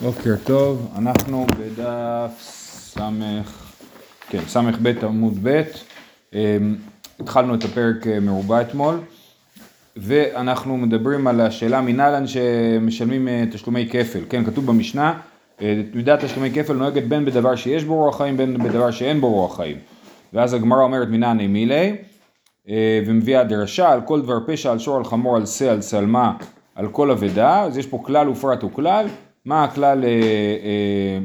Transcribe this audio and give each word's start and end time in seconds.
בוקר 0.00 0.34
טוב, 0.44 0.92
אנחנו 0.98 1.46
בדף 1.58 2.30
סמך, 2.40 3.72
כן, 4.28 4.40
ס"ב 4.48 5.04
עמוד 5.04 5.38
ב', 5.42 5.62
אמ, 6.32 6.76
התחלנו 7.20 7.54
את 7.54 7.64
הפרק 7.64 8.06
אה, 8.06 8.20
מרובע 8.20 8.60
אתמול, 8.60 9.00
ואנחנו 9.96 10.76
מדברים 10.76 11.26
על 11.26 11.40
השאלה 11.40 11.80
מנהלן 11.80 12.26
שמשלמים 12.26 13.28
אה, 13.28 13.44
תשלומי 13.52 13.88
כפל, 13.90 14.20
כן, 14.28 14.44
כתוב 14.44 14.66
במשנה, 14.66 15.18
אה, 15.62 15.82
מידת 15.94 16.24
תשלומי 16.24 16.50
כפל 16.50 16.72
נוהגת 16.72 17.02
בין 17.02 17.24
בדבר 17.24 17.56
שיש 17.56 17.84
בו 17.84 17.94
רוח 17.94 18.16
חיים, 18.16 18.36
בין 18.36 18.58
בדבר 18.58 18.90
שאין 18.90 19.20
בו 19.20 19.32
רוח 19.32 19.56
חיים. 19.56 19.76
ואז 20.32 20.54
הגמרא 20.54 20.82
אומרת 20.82 21.08
מנעני 21.08 21.46
מילי, 21.46 21.96
ומביאה 23.06 23.44
דרשה 23.44 23.92
על 23.92 24.00
כל 24.00 24.22
דבר 24.22 24.38
פשע, 24.46 24.72
על 24.72 24.78
שור, 24.78 24.96
על 24.96 25.04
חמור, 25.04 25.36
על 25.36 25.46
שא, 25.46 25.70
על 25.70 25.82
שלמה, 25.82 26.32
על 26.74 26.88
כל 26.88 27.10
אבדה, 27.10 27.62
אז 27.62 27.78
יש 27.78 27.86
פה 27.86 28.02
כלל 28.04 28.28
ופרט 28.28 28.64
וכלל. 28.64 29.06
מה 29.44 29.64
הכלל, 29.64 30.04
אה, 30.04 30.08
אה, 30.08 31.18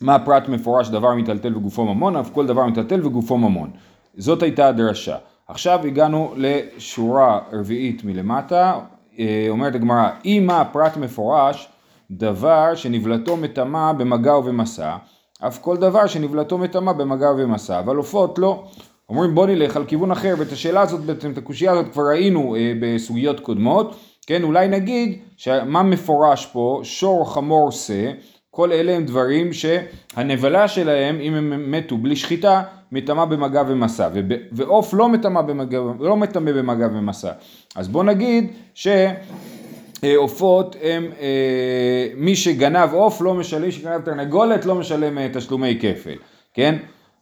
מה 0.00 0.14
הפרט 0.14 0.48
מפורש 0.48 0.88
דבר 0.88 1.14
מיטלטל 1.14 1.56
וגופו 1.56 1.84
ממון, 1.84 2.16
אף 2.16 2.30
כל 2.32 2.46
דבר 2.46 2.66
מיטלטל 2.66 3.06
וגופו 3.06 3.38
ממון. 3.38 3.70
זאת 4.16 4.42
הייתה 4.42 4.68
הדרשה. 4.68 5.16
עכשיו 5.48 5.80
הגענו 5.86 6.34
לשורה 6.36 7.40
רביעית 7.52 8.04
מלמטה, 8.04 8.80
אה, 9.18 9.46
אומרת 9.48 9.74
הגמרא, 9.74 10.10
אם 10.24 10.44
מה 10.46 10.60
הפרט 10.60 10.96
מפורש, 10.96 11.68
דבר 12.10 12.74
שנבלתו 12.74 13.36
מטמא 13.36 13.92
במגע 13.92 14.36
ובמסע, 14.36 14.96
אף 15.40 15.58
כל 15.58 15.76
דבר 15.76 16.06
שנבלתו 16.06 16.58
מטמא 16.58 16.92
במגע 16.92 17.30
ובמסע, 17.30 17.78
אבל 17.78 17.96
עופות 17.96 18.38
לא. 18.38 18.64
אומרים 19.08 19.34
בוא 19.34 19.46
נלך 19.46 19.76
על 19.76 19.84
כיוון 19.84 20.10
אחר, 20.10 20.34
ואת 20.38 20.52
השאלה 20.52 20.80
הזאת, 20.80 21.00
בעצם 21.00 21.30
את 21.30 21.38
הקושייה 21.38 21.72
הזאת 21.72 21.92
כבר 21.92 22.02
ראינו 22.08 22.56
אה, 22.56 22.72
בסוגיות 22.80 23.40
קודמות. 23.40 23.96
כן, 24.26 24.42
אולי 24.42 24.68
נגיד 24.68 25.18
שמה 25.36 25.82
מפורש 25.82 26.46
פה, 26.46 26.80
שור, 26.82 27.34
חמור, 27.34 27.70
שא, 27.70 28.10
כל 28.50 28.72
אלה 28.72 28.92
הם 28.92 29.04
דברים 29.04 29.50
שהנבלה 29.52 30.68
שלהם, 30.68 31.20
אם 31.20 31.34
הם 31.34 31.70
מתו 31.70 31.98
בלי 31.98 32.16
שחיטה, 32.16 32.62
מטמא 32.92 33.24
במגע 33.24 33.62
ומסע, 33.68 34.08
ועוף 34.52 34.94
לא 34.94 35.08
מטמא 35.08 35.42
במגע, 35.42 35.78
לא 36.00 36.16
מטמא 36.16 36.52
במגע 36.52 36.86
ומסע. 36.86 37.32
אז 37.74 37.88
בוא 37.88 38.04
נגיד 38.04 38.52
שעופות 38.74 40.76
הם, 40.82 41.10
אה, 41.20 42.08
מי 42.16 42.36
שגנב 42.36 42.92
עוף 42.92 43.20
לא 43.20 43.34
משלם, 43.34 43.70
שגנב 43.70 44.00
תרנגולת 44.00 44.66
לא 44.66 44.74
משלם 44.74 45.18
אה, 45.18 45.28
תשלומי 45.32 45.78
כפל, 45.80 46.16
כן? 46.54 46.76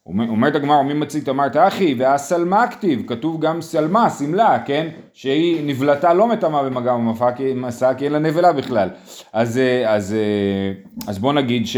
אומרת 0.07 0.55
הגמרא, 0.55 0.83
מי 0.83 0.95
מצית 0.95 1.29
אמרת 1.29 1.57
אחי, 1.57 1.95
והסלמה 1.99 2.67
כתיב, 2.67 3.03
כתוב 3.07 3.41
גם 3.41 3.63
סלמה, 3.63 4.11
שמלה, 4.11 4.59
כן? 4.65 4.89
שהיא 5.13 5.67
נבלתה 5.67 6.15
לא 6.15 6.29
מטמאה 6.29 6.63
במגע 6.63 6.95
ומסע, 6.95 7.95
כי 7.95 8.05
אין 8.05 8.13
לה 8.13 8.19
נבלה 8.19 8.53
בכלל. 8.53 8.89
אז, 9.33 9.59
אה, 9.59 9.95
אז, 9.95 10.15
אה, 10.15 11.09
אז 11.09 11.19
בוא 11.19 11.33
נגיד 11.33 11.67
ש... 11.67 11.77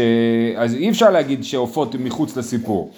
אז 0.57 0.73
אי 0.73 0.89
אפשר 0.89 1.09
להגיד 1.09 1.43
שעופות 1.43 1.95
מחוץ 1.95 2.37
לסיפור. 2.37 2.91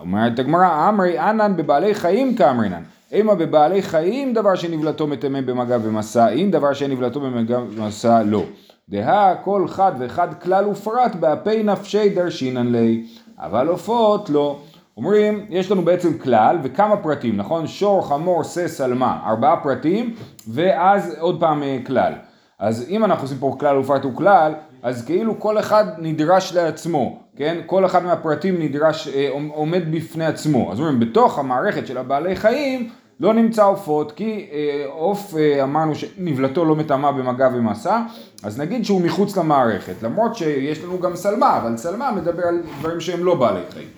אומרת 0.00 0.38
הגמרא, 0.38 0.88
אמרי 0.88 1.20
אנן 1.20 1.56
בבעלי 1.56 1.94
חיים 1.94 2.34
כאמרינן. 2.34 2.82
אימה 3.12 3.34
בבעלי 3.34 3.82
חיים 3.82 4.34
דבר 4.34 4.54
שנבלתו 4.54 5.06
מטמא 5.06 5.40
במגע 5.40 5.78
ומסע, 5.82 6.28
אם 6.28 6.48
דבר 6.50 6.72
שנבלתו 6.72 7.20
במגע 7.20 7.58
ומסע 7.58 8.22
לא. 8.22 8.44
דהה 8.88 9.34
כל 9.44 9.68
חד 9.68 9.92
ואחד 9.98 10.28
כלל 10.42 10.68
ופרט 10.68 11.14
באפי 11.14 11.62
נפשי 11.62 12.08
דרשינן 12.08 12.72
ליה. 12.72 13.00
אבל 13.38 13.68
עופות 13.68 14.30
לא. 14.30 14.58
אומרים, 14.96 15.46
יש 15.50 15.70
לנו 15.70 15.82
בעצם 15.82 16.18
כלל 16.18 16.58
וכמה 16.62 16.96
פרטים, 16.96 17.36
נכון? 17.36 17.66
שור, 17.66 18.08
חמור, 18.08 18.42
שא, 18.42 18.68
שלמה, 18.68 19.20
ארבעה 19.26 19.60
פרטים, 19.62 20.14
ואז 20.48 21.16
עוד 21.18 21.40
פעם 21.40 21.62
אה, 21.62 21.78
כלל. 21.86 22.12
אז 22.58 22.86
אם 22.88 23.04
אנחנו 23.04 23.24
עושים 23.24 23.38
פה 23.38 23.56
כלל 23.60 23.78
ופרט 23.78 24.04
וכלל, 24.04 24.52
אז 24.82 25.04
כאילו 25.04 25.40
כל 25.40 25.58
אחד 25.58 25.84
נדרש 25.98 26.52
לעצמו, 26.52 27.18
כן? 27.36 27.60
כל 27.66 27.86
אחד 27.86 28.04
מהפרטים 28.04 28.62
נדרש, 28.62 29.08
אה, 29.08 29.30
עומד 29.54 29.82
בפני 29.90 30.26
עצמו. 30.26 30.72
אז 30.72 30.78
אומרים, 30.78 31.00
בתוך 31.00 31.38
המערכת 31.38 31.86
של 31.86 31.98
הבעלי 31.98 32.36
חיים, 32.36 32.88
לא 33.20 33.34
נמצא 33.34 33.64
עופות, 33.64 34.12
כי 34.12 34.46
אה, 34.52 34.84
עוף 34.88 35.34
אה, 35.36 35.62
אמרנו 35.62 35.94
שנבלתו 35.94 36.64
לא 36.64 36.76
מטמא 36.76 37.10
במגע 37.10 37.48
ומסע, 37.54 38.02
אז 38.42 38.60
נגיד 38.60 38.84
שהוא 38.84 39.00
מחוץ 39.00 39.36
למערכת, 39.36 40.02
למרות 40.02 40.36
שיש 40.36 40.84
לנו 40.84 41.00
גם 41.00 41.16
שלמה, 41.16 41.56
אבל 41.56 41.76
שלמה 41.76 42.12
מדבר 42.12 42.46
על 42.46 42.62
דברים 42.78 43.00
שהם 43.00 43.24
לא 43.24 43.34
בעלי 43.34 43.60
חיים. 43.72 43.88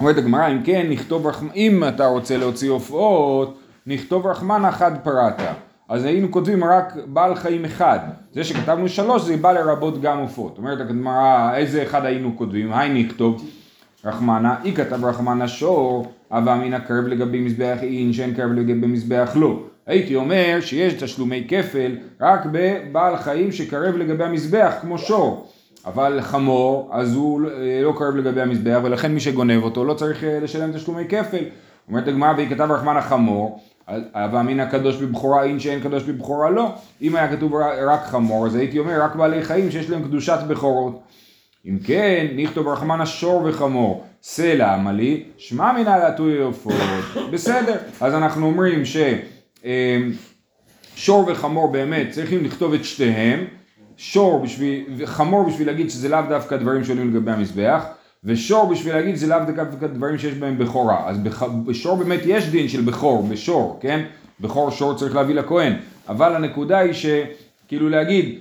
אומרת 0.00 0.18
הגמרא, 0.18 0.48
אם 0.48 0.62
כן, 0.64 0.86
נכתוב 0.90 1.26
רחמנה, 1.26 1.52
אם 1.54 1.84
אתה 1.88 2.06
רוצה 2.06 2.36
להוציא 2.36 2.70
עופות, 2.70 3.58
נכתוב 3.86 4.26
רחמנה 4.26 4.72
חד 4.72 4.92
פרטה. 5.02 5.52
אז 5.88 6.04
היינו 6.04 6.30
כותבים 6.30 6.64
רק 6.64 6.96
בעל 7.06 7.34
חיים 7.34 7.64
אחד. 7.64 7.98
זה 8.32 8.44
שכתבנו 8.44 8.88
שלוש 8.88 9.22
זה 9.22 9.36
בא 9.36 9.52
לרבות 9.52 10.00
גם 10.00 10.18
עופות. 10.18 10.58
אומרת 10.58 10.80
הגמרא, 10.80 11.54
איזה 11.54 11.82
אחד 11.82 12.04
היינו 12.04 12.36
כותבים? 12.36 12.72
היי 12.72 13.04
נכתוב 13.04 13.44
רחמנה, 14.04 14.56
אי 14.64 14.72
כתב 14.74 15.04
רחמנה 15.04 15.48
שור, 15.48 16.12
הווה 16.28 16.56
אמינא 16.56 16.78
קרב 16.78 17.06
לגבי 17.06 17.40
מזבח 17.40 17.78
אין, 17.82 18.12
שאין 18.12 18.34
קרב 18.34 18.52
לגבי 18.52 18.86
מזבח 18.86 19.32
לא. 19.34 19.62
הייתי 19.86 20.14
אומר 20.14 20.58
שיש 20.60 20.94
תשלומי 20.94 21.44
כפל 21.48 21.96
רק 22.20 22.40
בבעל 22.52 23.16
חיים 23.16 23.52
שקרב 23.52 23.96
לגבי 23.96 24.24
המזבח, 24.24 24.74
כמו 24.80 24.98
שור. 24.98 25.48
אבל 25.86 26.18
חמור, 26.22 26.90
אז 26.92 27.14
הוא 27.14 27.40
לא 27.82 27.92
קרב 27.98 28.16
לגבי 28.16 28.40
המזבח, 28.40 28.78
ולכן 28.82 29.12
מי 29.12 29.20
שגונב 29.20 29.62
אותו 29.62 29.84
לא 29.84 29.94
צריך 29.94 30.24
אה, 30.24 30.40
לשלם 30.40 30.72
תשלומי 30.72 31.04
כפל. 31.08 31.44
אומרת 31.88 32.08
הגמרא, 32.08 32.32
והיא 32.36 32.48
כתב 32.50 32.70
רחמנה 32.70 33.02
חמור, 33.02 33.60
הווה 34.14 34.40
אמינא 34.40 34.64
קדוש 34.64 34.96
בבכורה 34.96 35.44
אין 35.44 35.60
שאין 35.60 35.80
קדוש 35.80 36.02
בבכורה 36.02 36.50
לא. 36.50 36.72
אם 37.02 37.16
היה 37.16 37.36
כתוב 37.36 37.54
רק 37.86 38.04
חמור, 38.04 38.46
אז 38.46 38.54
הייתי 38.54 38.78
אומר 38.78 39.02
רק 39.02 39.14
בעלי 39.14 39.42
חיים 39.42 39.70
שיש 39.70 39.90
להם 39.90 40.02
קדושת 40.02 40.38
בכורות. 40.48 41.00
אם 41.68 41.78
כן, 41.78 42.26
נכתוב 42.36 42.68
רחמנה 42.68 43.06
שור 43.06 43.42
וחמור, 43.44 44.04
סלע 44.22 44.74
עמלי, 44.74 45.24
שמע 45.38 45.72
מינא 45.72 45.90
להטוי 45.90 46.38
עופות. 46.38 46.74
בסדר, 47.32 47.76
אז 48.00 48.14
אנחנו 48.14 48.46
אומרים 48.46 48.82
ששור 48.84 50.14
אמ, 51.24 51.32
וחמור 51.32 51.72
באמת 51.72 52.10
צריכים 52.10 52.44
לכתוב 52.44 52.74
את 52.74 52.84
שתיהם, 52.84 53.44
שור 53.96 54.42
בשביל, 54.42 54.84
חמור 55.04 55.44
בשביל 55.48 55.66
להגיד 55.66 55.90
שזה 55.90 56.08
לאו 56.08 56.20
דווקא 56.28 56.56
דברים 56.56 56.84
שעולים 56.84 57.10
לגבי 57.10 57.30
המזבח, 57.30 57.84
ושור 58.24 58.66
בשביל 58.66 58.94
להגיד 58.94 59.16
שזה 59.16 59.26
לאו 59.26 59.38
דווקא 59.46 59.86
דברים 59.86 60.18
שיש 60.18 60.34
בהם 60.34 60.58
בכורה. 60.58 61.08
אז 61.08 61.18
בשור 61.66 61.96
באמת 61.96 62.20
יש 62.24 62.48
דין 62.48 62.68
של 62.68 62.80
בכור, 62.80 63.22
בשור, 63.30 63.78
כן? 63.80 64.04
בכור 64.40 64.70
שור 64.70 64.94
צריך 64.94 65.14
להביא 65.14 65.34
לכהן. 65.34 65.72
אבל 66.08 66.36
הנקודה 66.36 66.78
היא 66.78 66.92
שכאילו 66.92 67.88
להגיד 67.88 68.38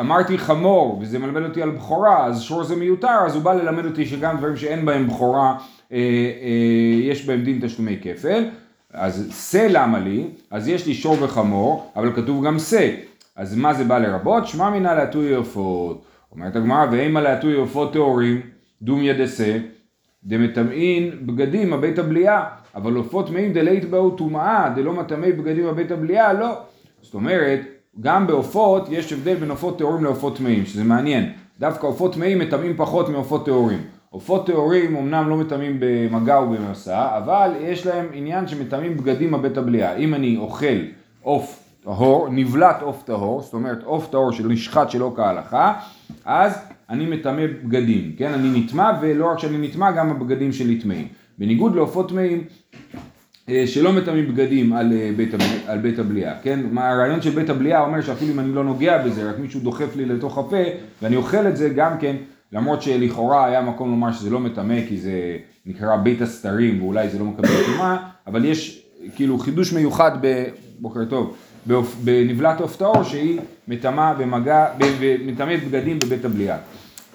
אמרתי 0.00 0.38
חמור 0.38 0.98
וזה 1.00 1.18
מלמד 1.18 1.42
אותי 1.42 1.62
על 1.62 1.70
בכורה, 1.70 2.26
אז 2.26 2.42
שור 2.42 2.64
זה 2.64 2.76
מיותר, 2.76 3.18
אז 3.26 3.34
הוא 3.34 3.42
בא 3.42 3.54
ללמד 3.54 3.84
אותי 3.84 4.06
שגם 4.06 4.36
דברים 4.36 4.56
שאין 4.56 4.84
בהם 4.84 5.06
בכורה, 5.08 5.56
אה, 5.92 5.96
אה, 5.96 7.00
יש 7.02 7.26
בהם 7.26 7.44
דין 7.44 7.58
תשלומי 7.62 7.98
כפל. 8.02 8.44
אז 8.92 9.48
שא 9.50 9.66
למה 9.70 9.98
לי? 9.98 10.26
אז 10.50 10.68
יש 10.68 10.86
לי 10.86 10.94
שור 10.94 11.16
וחמור, 11.20 11.92
אבל 11.96 12.12
כתוב 12.12 12.46
גם 12.46 12.58
שא. 12.58 12.90
אז 13.36 13.56
מה 13.56 13.74
זה 13.74 13.84
בא 13.84 13.98
לרבות? 13.98 14.46
שמע 14.46 14.70
מינא 14.70 14.88
להטוי 14.88 15.34
עופות. 15.34 16.04
אומרת 16.32 16.56
הגמרא, 16.56 16.86
ואימה 16.90 17.20
להטוי 17.20 17.54
עופות 17.54 17.92
טהורים, 17.92 18.40
דומיה 18.82 19.24
דשא, 19.24 19.58
דמטמאין 20.24 21.26
בגדים 21.26 21.72
הבית 21.72 21.98
הבליעה, 21.98 22.48
אבל 22.74 22.94
עופות 22.94 23.26
טמאים 23.26 23.52
דלית 23.52 23.90
באו 23.90 24.10
טומאה, 24.10 24.72
דלא 24.76 24.92
מטמאי 24.92 25.32
בגדים 25.32 25.66
הבית 25.66 25.90
הבליעה, 25.90 26.32
לא. 26.32 26.58
זאת 27.02 27.14
אומרת, 27.14 27.60
גם 28.00 28.26
בעופות 28.26 28.88
יש 28.90 29.12
הבדל 29.12 29.34
בין 29.34 29.50
עופות 29.50 29.78
טהורים 29.78 30.04
לעופות 30.04 30.36
טמאים, 30.36 30.66
שזה 30.66 30.84
מעניין. 30.84 31.32
דווקא 31.60 31.86
עופות 31.86 32.14
טמאים 32.14 32.38
מטמאים 32.38 32.76
פחות 32.76 33.08
מעופות 33.08 33.44
טהורים. 33.44 33.78
עופות 34.10 34.46
טהורים 34.46 34.96
אמנם 34.96 35.28
לא 35.28 35.36
מטמאים 35.36 35.76
במגע 35.80 36.40
ובמסע, 36.40 37.18
אבל 37.18 37.50
יש 37.60 37.86
להם 37.86 38.06
עניין 38.12 38.48
שמטמאים 38.48 38.96
בגדים 38.96 39.34
הבית 39.34 39.56
הבליעה. 39.56 39.96
אם 39.96 40.14
אני 40.14 40.36
אוכל 40.36 40.76
עוף 41.22 41.62
טהור, 41.82 42.28
נבלט 42.30 42.82
עוף 42.82 43.02
טהור, 43.02 43.42
זאת 43.42 43.54
אומרת 43.54 43.82
עוף 43.82 44.10
טהור 44.10 44.32
שנשחט 44.32 44.90
שלא 44.90 45.12
כהלכה, 45.16 45.74
אז 46.24 46.58
אני 46.90 47.06
מטמא 47.06 47.46
בגדים, 47.64 48.12
כן? 48.16 48.32
אני 48.32 48.60
נטמע 48.60 48.90
ולא 49.00 49.30
רק 49.30 49.38
שאני 49.38 49.68
נטמע, 49.68 49.90
גם 49.90 50.10
הבגדים 50.10 50.52
שלי 50.52 50.78
טמאים. 50.78 51.08
בניגוד 51.38 51.74
לעופות 51.74 52.08
טמאים 52.08 52.44
שלא 53.66 53.92
מטמאים 53.92 54.28
בגדים 54.28 54.72
על 54.72 54.92
אה, 54.92 55.10
בית, 55.16 55.34
על 55.66 55.78
בית 55.78 55.98
הבליעה, 55.98 56.34
כן? 56.42 56.60
הרעיון 56.76 57.22
של 57.22 57.30
בית 57.30 57.50
הבליעה 57.50 57.82
אומר 57.82 58.00
שאפילו 58.00 58.32
אם 58.32 58.40
אני 58.40 58.52
לא 58.52 58.64
נוגע 58.64 59.02
בזה, 59.02 59.30
רק 59.30 59.38
מישהו 59.38 59.60
דוחף 59.60 59.96
לי 59.96 60.04
לתוך 60.04 60.38
הפה 60.38 60.62
ואני 61.02 61.16
אוכל 61.16 61.46
את 61.48 61.56
זה 61.56 61.68
גם 61.68 61.98
כן, 61.98 62.16
למרות 62.52 62.82
שלכאורה 62.82 63.46
היה 63.46 63.60
מקום 63.60 63.90
לומר 63.90 64.12
שזה 64.12 64.30
לא 64.30 64.40
מטמא 64.40 64.86
כי 64.88 64.96
זה 64.96 65.12
נקרא 65.66 65.96
בית 65.96 66.22
הסתרים 66.22 66.82
ואולי 66.82 67.08
זה 67.08 67.18
לא 67.18 67.24
מקבל 67.24 67.48
טומאה, 67.66 67.96
אבל 68.26 68.44
יש 68.44 68.82
כאילו 69.16 69.38
חידוש 69.38 69.72
מיוחד, 69.72 70.12
בוקר 70.78 71.04
טוב, 71.04 71.36
בנבלת 72.04 72.60
עוף 72.60 72.76
טהור 72.76 73.02
שהיא 73.02 73.40
מטמאה 73.68 74.14
במגע, 74.14 74.66
מטמאת 75.26 75.64
בגדים 75.64 75.98
בבית 75.98 76.24
הבליעה. 76.24 76.56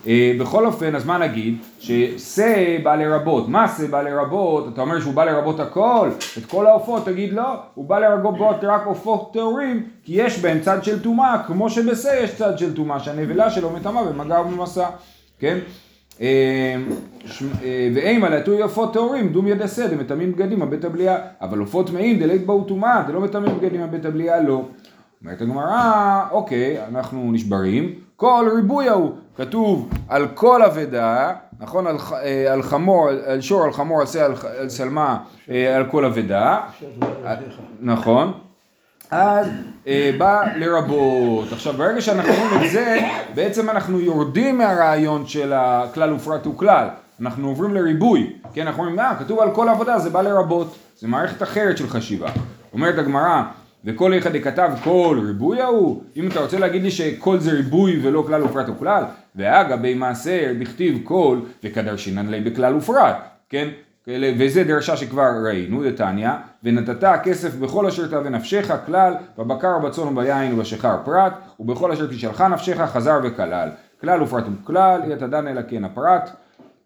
אה, 0.07 0.31
בכל 0.39 0.65
אופן, 0.65 0.95
אז 0.95 1.05
מה 1.05 1.17
נגיד? 1.17 1.57
ששה 1.79 2.77
בא 2.83 2.95
לרבות, 2.95 3.49
מה 3.49 3.67
שא 3.67 3.87
בא 3.87 4.01
לרבות? 4.01 4.67
אתה 4.73 4.81
אומר 4.81 4.99
שהוא 4.99 5.13
בא 5.13 5.23
לרבות 5.23 5.59
הכל? 5.59 6.09
את 6.37 6.45
כל 6.45 6.67
העופות? 6.67 7.05
תגיד 7.05 7.33
לא, 7.33 7.55
הוא 7.73 7.85
בא 7.85 7.99
לרבות 7.99 8.55
רק 8.63 8.85
עופות 8.85 9.33
טהורים, 9.33 9.83
כי 10.03 10.13
יש 10.15 10.39
בהם 10.39 10.59
צד 10.59 10.83
של 10.83 11.03
טומאה, 11.03 11.43
כמו 11.47 11.69
שבשה 11.69 12.15
יש 12.23 12.35
צד 12.35 12.57
של 12.57 12.75
טומאה, 12.75 12.99
שהנבלה 12.99 13.49
שלו 13.49 13.69
מטמאה 13.69 14.03
במגע 14.03 14.41
ובמסע, 14.41 14.87
כן? 15.39 15.57
אה, 16.21 16.75
אה, 17.63 17.89
ואימה 17.95 18.29
להטוי 18.29 18.61
עופות 18.61 18.93
טהורים, 18.93 19.29
דום 19.29 19.47
שא, 19.67 19.87
דמטמאים 19.87 20.31
בגדים 20.31 20.61
הבית 20.61 20.85
הבליעה, 20.85 21.17
אבל 21.41 21.59
עופות 21.59 21.87
טמאים 21.87 22.19
דלית 22.19 22.45
באו 22.45 22.63
טומאה, 22.63 23.03
דלא 23.07 23.21
מטמאים 23.21 23.57
בגדים 23.57 23.81
הבית 23.81 24.05
הבליעה, 24.05 24.41
לא. 24.41 24.61
אומרת 25.23 25.41
הגמרא, 25.41 26.21
אוקיי, 26.31 26.85
אנחנו 26.87 27.31
נשברים, 27.31 27.93
כל 28.15 28.49
ריבוי 28.55 28.89
ההוא, 28.89 29.11
כתוב 29.37 29.89
על 30.09 30.27
כל 30.33 30.63
אבדה, 30.63 31.33
נכון, 31.59 31.87
על, 31.87 31.97
אה, 32.13 32.53
על 32.53 32.63
חמור, 32.63 33.09
על 33.25 33.41
שור, 33.41 33.63
על 33.63 33.73
חמור, 33.73 34.01
על 34.01 34.07
שא, 34.07 34.27
על 34.59 34.69
שלמה, 34.69 35.17
אה, 35.49 35.75
על 35.75 35.85
כל 35.85 36.05
אבדה, 36.05 36.61
נכון, 37.81 38.33
אז 39.11 39.47
אה, 39.87 40.11
בא 40.17 40.43
לרבות. 40.55 41.51
עכשיו 41.51 41.73
ברגע 41.73 42.01
שאנחנו 42.01 42.33
אומרים 42.33 42.65
את 42.65 42.71
זה, 42.71 42.99
בעצם 43.35 43.69
אנחנו 43.69 43.99
יורדים 43.99 44.57
מהרעיון 44.57 45.27
של 45.27 45.53
הכלל 45.55 46.13
ופרט 46.13 46.47
וכלל, 46.47 46.87
אנחנו 47.21 47.47
עוברים 47.47 47.73
לריבוי, 47.73 48.33
כן, 48.53 48.67
אנחנו 48.67 48.83
אומרים, 48.83 48.99
אה, 48.99 49.15
כתוב 49.19 49.39
על 49.39 49.51
כל 49.51 49.69
עבודה, 49.69 49.99
זה 49.99 50.09
בא 50.09 50.21
לרבות, 50.21 50.75
זה 50.99 51.07
מערכת 51.07 51.43
אחרת 51.43 51.77
של 51.77 51.87
חשיבה. 51.87 52.29
אומרת 52.73 52.97
הגמרא, 52.97 53.43
וכל 53.85 54.17
אחד 54.17 54.37
כתב 54.37 54.71
כל 54.83 55.19
ריבוי 55.25 55.61
ההוא, 55.61 56.01
אם 56.15 56.27
אתה 56.27 56.39
רוצה 56.39 56.59
להגיד 56.59 56.83
לי 56.83 56.91
שכל 56.91 57.39
זה 57.39 57.51
ריבוי 57.51 57.99
ולא 58.03 58.23
כלל 58.27 58.43
ופרט 58.43 58.69
וכלל, 58.69 59.03
ואגבי 59.35 59.93
מעשר 59.93 60.53
בכתיב 60.59 60.99
כל 61.03 61.39
וכדרשינן 61.63 62.27
לי 62.27 62.41
בכלל 62.41 62.75
ופרט, 62.75 63.15
כן? 63.49 63.67
וזה 64.07 64.63
דרשה 64.63 64.97
שכבר 64.97 65.29
ראינו, 65.45 65.83
דתניא, 65.83 66.29
ונתת 66.63 67.03
הכסף 67.03 67.55
בכל 67.55 67.85
אשר 67.85 68.07
תאווה 68.07 68.29
נפשך 68.29 68.73
כלל, 68.85 69.13
בבקר 69.37 69.77
ובצאן 69.79 70.07
וביין 70.07 70.53
ובשכר 70.53 70.97
פרט, 71.05 71.33
ובכל 71.59 71.91
אשר 71.91 72.07
תשאלך 72.07 72.41
נפשך 72.41 72.77
חזר 72.77 73.19
וכלל. 73.23 73.69
כלל 74.01 74.23
ופרט 74.23 74.43
וכלל, 74.63 75.01
יתדן 75.11 75.47
אלא 75.47 75.61
כן 75.69 75.85
הפרט. 75.85 76.29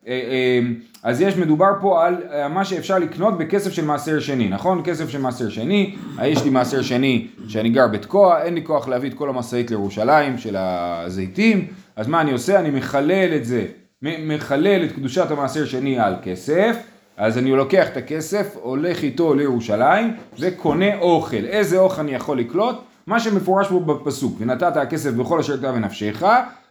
אה, 0.10 0.14
אה, 0.14 0.60
אז 1.04 1.22
יש 1.22 1.38
מדובר 1.38 1.72
פה 1.82 2.06
על 2.06 2.16
אה, 2.32 2.48
מה 2.48 2.66
שאפשר 2.66 3.00
לקנות 3.00 3.38
בכסף 3.38 3.72
של 3.72 3.86
מעשר 3.86 4.20
שני, 4.20 4.50
נכון? 4.50 4.82
כסף 4.84 5.10
של 5.10 5.22
מעשר 5.22 5.50
שני, 5.50 5.96
יש 6.24 6.44
לי 6.44 6.50
מעשר 6.50 6.82
שני 6.82 7.28
שאני 7.48 7.70
גר 7.70 7.88
בתקוע, 7.88 8.42
אין 8.42 8.54
לי 8.54 8.64
כוח 8.64 8.88
להביא 8.88 9.10
את 9.10 9.14
כל 9.14 9.30
המשאית 9.30 9.72
לירושלים 9.72 10.38
של 10.38 10.56
הזיתים, 10.58 11.68
אז 11.96 12.08
מה 12.08 12.22
אני 12.22 12.32
עושה? 12.32 12.60
אני 12.60 12.70
מחלל 12.70 13.36
את 13.36 13.46
זה, 13.46 13.66
מחלל 14.02 14.84
את 14.84 14.92
קדושת 14.92 15.32
המעשר 15.32 15.66
שני 15.66 16.00
על 16.00 16.16
כסף, 16.24 16.78
אז 17.18 17.38
אני 17.38 17.52
לוקח 17.52 17.88
את 17.88 17.98
הכסף, 17.98 18.56
הולך 18.62 19.04
איתו 19.04 19.34
לירושלים 19.34 20.14
וקונה 20.40 21.00
אוכל. 21.00 21.46
איזה 21.46 21.80
אוכל 21.80 22.02
אני 22.02 22.12
יכול 22.12 22.40
לקלוט? 22.40 22.76
מה 23.08 23.20
שמפורש 23.20 23.68
פה 23.68 23.80
בפסוק, 23.80 24.36
ונתת 24.40 24.78
הכסף 24.78 25.12
בכל 25.12 25.40
אשר 25.40 25.58
תאווה 25.58 25.80
נפשך, 25.80 26.24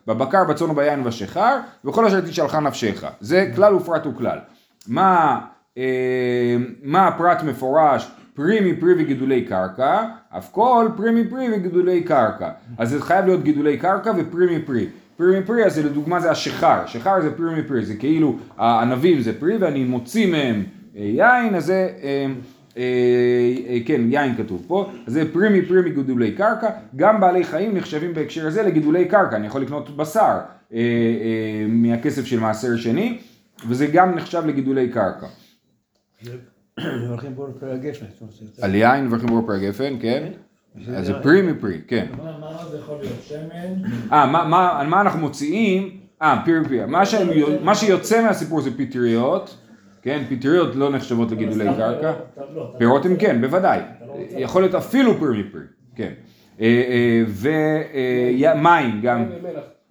בבקר, 0.09 0.45
בצאן 0.45 0.71
וביין 0.71 1.01
ובשיכר, 1.01 1.59
וכל 1.85 2.07
אשר 2.07 2.21
תשאלך 2.21 2.55
נפשך. 2.55 3.05
זה 3.21 3.53
כלל 3.55 3.75
ופרט 3.75 4.07
וכלל. 4.07 4.39
מה, 4.87 5.41
אה, 5.79 6.57
מה 6.83 7.09
הפרט 7.09 7.43
מפורש? 7.43 8.11
פרי 8.35 8.73
מפרי 8.73 8.93
וגידולי 8.99 9.45
קרקע, 9.45 10.05
אף 10.39 10.53
כל 10.53 10.89
פרי 10.97 11.23
מפרי 11.23 11.49
וגידולי 11.57 12.03
קרקע. 12.03 12.51
אז 12.79 12.91
זה 12.91 13.03
חייב 13.03 13.27
להיות 13.27 13.43
גידולי 13.43 13.79
קרקע 13.79 14.13
ופרי 14.17 14.59
מפרי. 14.59 14.87
פרי 15.17 15.41
מפרי, 15.41 15.65
אז 15.65 15.79
לדוגמה 15.79 16.21
זה 16.21 16.31
השיכר, 16.31 16.87
שיכר 16.87 17.21
זה 17.21 17.37
פרי 17.37 17.61
מפרי, 17.61 17.85
זה 17.85 17.95
כאילו 17.95 18.37
הענבים 18.59 19.21
זה 19.21 19.41
פרי 19.41 19.57
ואני 19.57 19.85
מוציא 19.85 20.31
מהם 20.31 20.65
אה, 20.97 21.03
יין, 21.03 21.55
אז 21.55 21.65
זה... 21.65 21.89
אה, 22.03 22.27
כן, 23.87 24.01
יין 24.09 24.37
כתוב 24.37 24.65
פה, 24.67 24.91
אז 25.07 25.13
זה 25.13 25.33
פרי 25.33 25.63
מפרי 25.63 25.91
וגידולי 25.91 26.33
קרקע, 26.33 26.71
גם 26.97 27.21
בעלי 27.21 27.45
חיים 27.45 27.77
נחשבים 27.77 28.15
בהקשר 28.15 28.47
הזה 28.47 28.63
לגידולי 28.63 29.05
קרקע, 29.05 29.37
אני 29.37 29.47
יכול 29.47 29.63
לקנות 29.63 29.97
בשר 29.97 30.39
אה, 30.73 31.67
מהכסף 31.69 32.25
של 32.25 32.41
מעשר 32.41 32.77
שני, 32.77 33.19
וזה 33.69 33.87
גם 33.87 34.15
נחשב 34.15 34.43
לגידולי 34.47 34.89
קרקע. 34.89 35.27
מברכים 36.79 37.35
בו 37.35 37.47
פרי 37.61 37.73
הגפן. 37.73 38.07
על 38.63 38.75
יין 38.75 39.07
מברכים 39.07 39.29
בו 39.29 39.47
פרי 39.47 39.67
הגפן, 39.67 39.97
כן. 40.01 40.29
כן. 40.87 40.95
אז 40.95 41.07
זה 41.07 41.13
פרי 41.23 41.43
מפרי, 41.43 41.81
כן. 41.89 42.07
מה 42.17 42.65
זה 42.71 42.79
יכול 42.79 42.99
להיות? 43.01 43.23
שמן? 43.23 43.91
אה, 44.13 44.27
מה 44.89 45.01
אנחנו 45.01 45.21
מוציאים? 45.21 46.01
אה, 46.23 46.43
פרי 46.45 46.61
מפרי. 46.61 46.81
מה 47.63 47.75
שיוצא 47.75 48.23
מהסיפור 48.23 48.61
זה 48.61 48.71
פטריות. 48.79 49.57
כן? 50.09 50.23
פטריות 50.29 50.77
לא 50.77 50.91
נחשבות 50.91 51.31
לגידולי 51.31 51.67
קרקע. 51.77 52.13
פירות 52.79 53.07
הם 53.07 53.17
כן, 53.17 53.41
בוודאי. 53.41 53.81
יכול 54.31 54.63
להיות 54.63 54.75
אפילו 54.75 55.19
פרי 55.19 55.43
מפרי, 55.43 55.61
כן. 55.97 56.13
אה, 56.61 56.67
אה, 56.67 57.23
ומים 58.55 59.01
גם. 59.03 59.25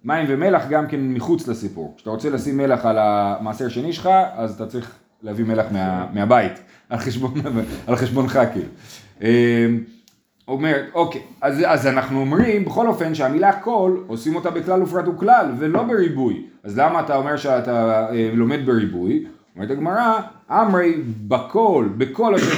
מים 0.04 0.26
ומלח 0.28 0.68
גם 0.68 0.86
כן 0.86 1.00
מחוץ 1.00 1.48
לסיפור. 1.48 1.94
כשאתה 1.96 2.10
רוצה 2.10 2.30
לשים 2.30 2.56
מלח 2.56 2.86
על 2.86 2.96
המעשר 2.98 3.68
שני 3.68 3.92
שלך, 3.92 4.08
אז 4.36 4.54
אתה 4.54 4.66
צריך 4.66 4.94
להביא 5.22 5.44
מלח 5.44 5.66
מה, 5.70 6.06
מהבית, 6.12 6.52
על, 6.88 6.98
חשבון, 6.98 7.34
על 7.86 7.96
חשבונך 7.96 8.38
כאילו. 8.52 8.68
אה, 9.22 9.66
אומרת, 10.48 10.84
אוקיי, 10.94 11.22
אז, 11.40 11.62
אז 11.66 11.86
אנחנו 11.86 12.20
אומרים 12.20 12.64
בכל 12.64 12.88
אופן 12.88 13.14
שהמילה 13.14 13.52
כל 13.52 13.96
עושים 14.06 14.36
אותה 14.36 14.50
בכלל 14.50 14.82
ופרט 14.82 15.08
וכלל 15.08 15.52
ולא 15.58 15.82
בריבוי. 15.82 16.46
אז 16.64 16.78
למה 16.78 17.00
אתה 17.00 17.16
אומר 17.16 17.36
שאתה 17.36 18.06
לומד 18.34 18.66
בריבוי? 18.66 19.24
אומרת 19.58 19.70
הגמרא, 19.70 20.20
אמרי 20.50 20.94
בכל, 21.28 21.88
בכל 21.96 22.34
אשר, 22.34 22.54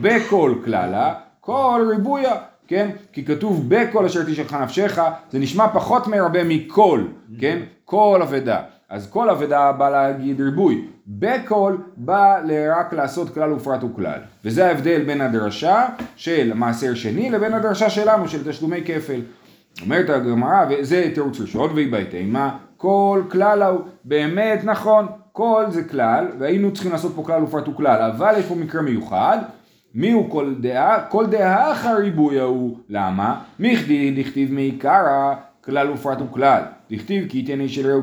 בכל 0.00 0.54
כללה, 0.64 1.14
כל 1.40 1.86
ריבויה, 1.90 2.34
כן? 2.68 2.90
כי 3.12 3.24
כתוב 3.24 3.64
בכל 3.68 4.04
אשר 4.04 4.22
תשלך 4.22 4.52
נפשך, 4.52 5.02
זה 5.32 5.38
נשמע 5.38 5.68
פחות 5.68 6.06
מרבה 6.06 6.44
מכל, 6.44 7.00
כן? 7.40 7.58
כל 7.84 8.20
אבדה. 8.22 8.62
אז 8.88 9.10
כל 9.10 9.30
אבדה 9.30 9.72
בא 9.72 9.90
להגיד 9.90 10.40
ריבוי, 10.40 10.84
בכל 11.06 11.76
בא 11.96 12.36
רק 12.76 12.92
לעשות 12.92 13.34
כלל 13.34 13.52
ופרט 13.52 13.84
וכלל. 13.84 14.18
וזה 14.44 14.66
ההבדל 14.66 15.02
בין 15.04 15.20
הדרשה 15.20 15.86
של 16.16 16.52
מעשר 16.54 16.94
שני 16.94 17.30
לבין 17.30 17.54
הדרשה 17.54 17.90
שלנו 17.90 18.28
של 18.28 18.50
תשלומי 18.50 18.82
כפל. 18.84 19.20
אומרת 19.82 20.10
הגמרא, 20.10 20.64
וזה 20.70 21.10
תירוץ 21.14 21.40
ראשון, 21.40 21.70
והיא 21.74 21.92
בהתאמה, 21.92 22.56
כל 22.76 23.22
כלל 23.30 23.62
הוא 23.62 23.80
באמת 24.04 24.60
נכון, 24.64 25.06
כל 25.36 25.64
זה 25.68 25.84
כלל, 25.84 26.26
והיינו 26.38 26.72
צריכים 26.72 26.92
לעשות 26.92 27.12
פה 27.14 27.22
כלל 27.22 27.42
ופרט 27.42 27.68
וכלל, 27.68 28.02
אבל 28.02 28.34
יש 28.38 28.46
פה 28.46 28.54
מקרה 28.54 28.82
מיוחד, 28.82 29.38
מי 29.94 30.12
הוא 30.12 30.30
כל 30.30 30.54
דעה? 30.60 31.04
כל 31.08 31.26
דעה 31.26 31.72
אחר 31.72 31.96
ריבוי 31.98 32.40
ההוא, 32.40 32.78
למה? 32.88 33.40
מכדי 33.58 34.22
דכתיב 34.22 34.52
מעיקרא 34.52 35.34
כלל 35.64 35.90
ופרט 35.90 36.18
וכלל, 36.20 36.62
דכתיב 36.90 37.28
כי 37.28 37.38
יתן 37.38 37.60
איש 37.60 37.78
אלוהיהו 37.78 38.02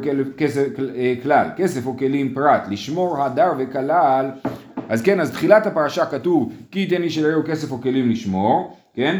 אה, 0.95 1.13
כלל, 1.23 1.49
כסף 1.57 1.85
או 1.85 1.97
כלים 1.97 2.33
פרט, 2.33 2.61
לשמור 2.69 3.23
הדר 3.23 3.51
וכלל, 3.57 4.29
אז 4.89 5.01
כן, 5.01 5.19
אז 5.19 5.31
תחילת 5.31 5.65
הפרשה 5.65 6.05
כתוב 6.05 6.53
כי 6.71 6.79
יתן 6.79 7.03
איש 7.03 7.17
אלוהיהו 7.17 7.41
כסף 7.45 7.71
או 7.71 7.81
כלים 7.81 8.09
לשמור, 8.09 8.77
כן? 8.93 9.17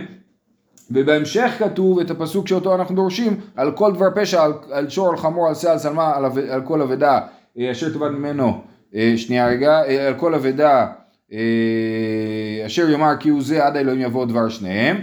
ובהמשך 0.91 1.51
כתוב 1.59 1.99
את 1.99 2.11
הפסוק 2.11 2.47
שאותו 2.47 2.75
אנחנו 2.75 2.95
דורשים 2.95 3.39
על 3.55 3.71
כל 3.71 3.93
דבר 3.93 4.07
פשע, 4.15 4.43
על, 4.43 4.53
על 4.71 4.89
שור, 4.89 5.09
על 5.09 5.17
חמור, 5.17 5.47
על 5.47 5.55
שא, 5.55 5.71
על 5.71 5.79
שלמה, 5.79 6.15
על, 6.15 6.25
על 6.49 6.61
כל 6.61 6.81
אבדה 6.81 7.19
אשר 7.59 7.89
תאבד 7.89 8.09
ממנו, 8.09 8.61
אה, 8.95 9.13
שנייה 9.17 9.47
רגע, 9.47 9.83
אה, 9.83 10.07
על 10.07 10.13
כל 10.13 10.35
אבדה 10.35 10.87
אשר 12.65 12.89
יאמר 12.89 13.13
כי 13.19 13.29
הוא 13.29 13.41
זה 13.41 13.65
עד 13.65 13.77
האלוהים 13.77 14.01
יבוא 14.01 14.25
דבר 14.25 14.49
שניהם, 14.49 14.97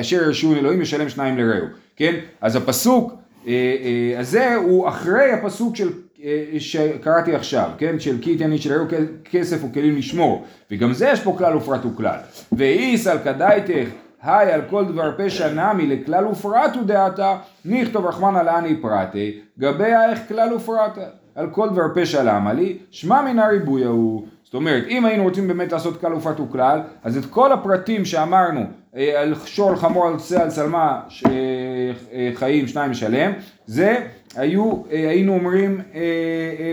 אשר 0.00 0.16
ירשו 0.16 0.54
אלוהים 0.54 0.82
ישלם 0.82 1.08
שניים 1.08 1.38
לרעהו, 1.38 1.66
כן? 1.96 2.14
אז 2.40 2.56
הפסוק 2.56 3.12
הזה 4.18 4.54
הוא 4.54 4.88
אחרי 4.88 5.32
הפסוק 5.32 5.76
של 5.76 5.88
שקראתי 6.58 7.34
עכשיו, 7.34 7.70
כן? 7.78 8.00
של 8.00 8.22
כי 8.22 8.32
יתן 8.32 8.52
איש 8.52 8.66
לרעהו 8.66 8.86
כסף 9.24 9.64
וכלים 9.64 9.96
לשמור, 9.96 10.44
וגם 10.70 10.92
זה 10.92 11.08
יש 11.08 11.20
פה 11.20 11.34
כלל 11.38 11.56
ופרט 11.56 11.84
וכלל. 11.84 12.18
ואיס 12.52 13.06
על 13.06 13.18
כדאיתך 13.18 13.88
היי 14.22 14.52
על 14.52 14.62
כל 14.70 14.84
דבר 14.84 15.10
פשע 15.18 15.52
נמי 15.52 15.86
לכלל 15.86 16.26
ופרט 16.26 16.74
הוא 16.74 16.84
דעתה, 16.84 17.36
נכתוב 17.64 18.06
רחמנא 18.06 18.38
לאני 18.38 18.76
פרטי, 18.76 19.40
גביה 19.58 20.10
איך 20.10 20.18
כלל 20.28 20.52
ופרט. 20.52 20.98
על 21.34 21.50
כל 21.50 21.68
דבר 21.68 21.82
פשע 21.94 22.22
למה 22.22 22.52
לי, 22.52 22.78
שמע 22.90 23.22
מן 23.22 23.38
הריבוי 23.38 23.84
ההוא. 23.84 24.22
זאת 24.44 24.54
אומרת, 24.54 24.84
אם 24.88 25.04
היינו 25.04 25.22
רוצים 25.22 25.48
באמת 25.48 25.72
לעשות 25.72 26.00
כלל 26.00 26.14
ופרט 26.14 26.40
וכלל, 26.40 26.80
אז 27.04 27.16
את 27.16 27.24
כל 27.24 27.52
הפרטים 27.52 28.04
שאמרנו, 28.04 28.60
אה, 28.96 29.20
על 29.20 29.34
שור, 29.44 29.76
חמור, 29.76 30.08
על 30.08 30.16
צה, 30.16 30.42
על 30.42 30.50
שלמה, 30.50 31.00
אה, 31.26 31.30
אה, 32.12 32.30
חיים, 32.34 32.68
שניים 32.68 32.90
משלם, 32.90 33.32
זה 33.66 34.06
היו, 34.36 34.82
היינו 34.90 35.34
אומרים 35.34 35.80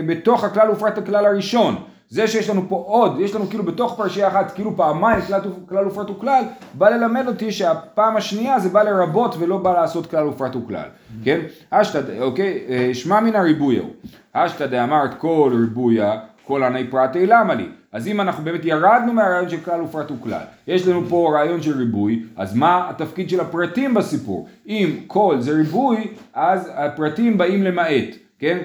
בתוך 0.06 0.44
הכלל 0.44 0.70
ופרט 0.70 0.98
הכלל 0.98 1.26
הראשון. 1.26 1.76
זה 2.10 2.26
שיש 2.28 2.50
לנו 2.50 2.68
פה 2.68 2.84
עוד, 2.86 3.20
יש 3.20 3.34
לנו 3.34 3.46
כאילו 3.46 3.64
בתוך 3.64 3.94
פרשייה 3.96 4.28
אחת, 4.28 4.52
כאילו 4.54 4.76
פעמיים 4.76 5.20
כלל, 5.68 5.86
ופרט 5.86 6.10
וכלל, 6.10 6.44
בא 6.74 6.88
ללמד 6.88 7.28
אותי 7.28 7.52
שהפעם 7.52 8.16
השנייה 8.16 8.58
זה 8.58 8.68
בא 8.68 8.82
לרבות 8.82 9.34
ולא 9.38 9.58
בא 9.58 9.72
לעשות 9.72 10.06
כלל 10.06 10.26
ופרט 10.26 10.56
וכלל, 10.56 10.88
כן? 11.24 11.40
אשתא, 11.70 12.00
אוקיי, 12.20 12.64
אה, 12.68 12.90
שמע 12.94 13.20
מן 13.20 13.36
הריבוי 13.36 13.78
ההוא, 13.78 13.90
אשתא 14.32 14.66
דאמרת 14.66 15.14
כל 15.18 15.52
ריבויה, 15.60 16.20
כל 16.46 16.62
עני 16.62 16.90
פרטי 16.90 17.26
למה 17.26 17.54
לי? 17.54 17.68
אז 17.92 18.08
אם 18.08 18.20
אנחנו 18.20 18.44
באמת 18.44 18.64
ירדנו 18.64 19.12
מהרעיון 19.12 19.48
של 19.48 19.60
כלל 19.60 19.82
ופרט 19.82 20.10
וכלל, 20.10 20.42
יש 20.66 20.86
לנו 20.88 21.06
פה 21.08 21.30
רעיון 21.34 21.62
של 21.62 21.78
ריבוי, 21.78 22.22
אז 22.36 22.56
מה 22.56 22.90
התפקיד 22.90 23.30
של 23.30 23.40
הפרטים 23.40 23.94
בסיפור? 23.94 24.48
אם 24.66 24.96
כל 25.06 25.36
זה 25.38 25.52
ריבוי, 25.52 26.08
אז 26.34 26.70
הפרטים 26.74 27.38
באים 27.38 27.62
למעט, 27.62 28.16
כן? 28.38 28.58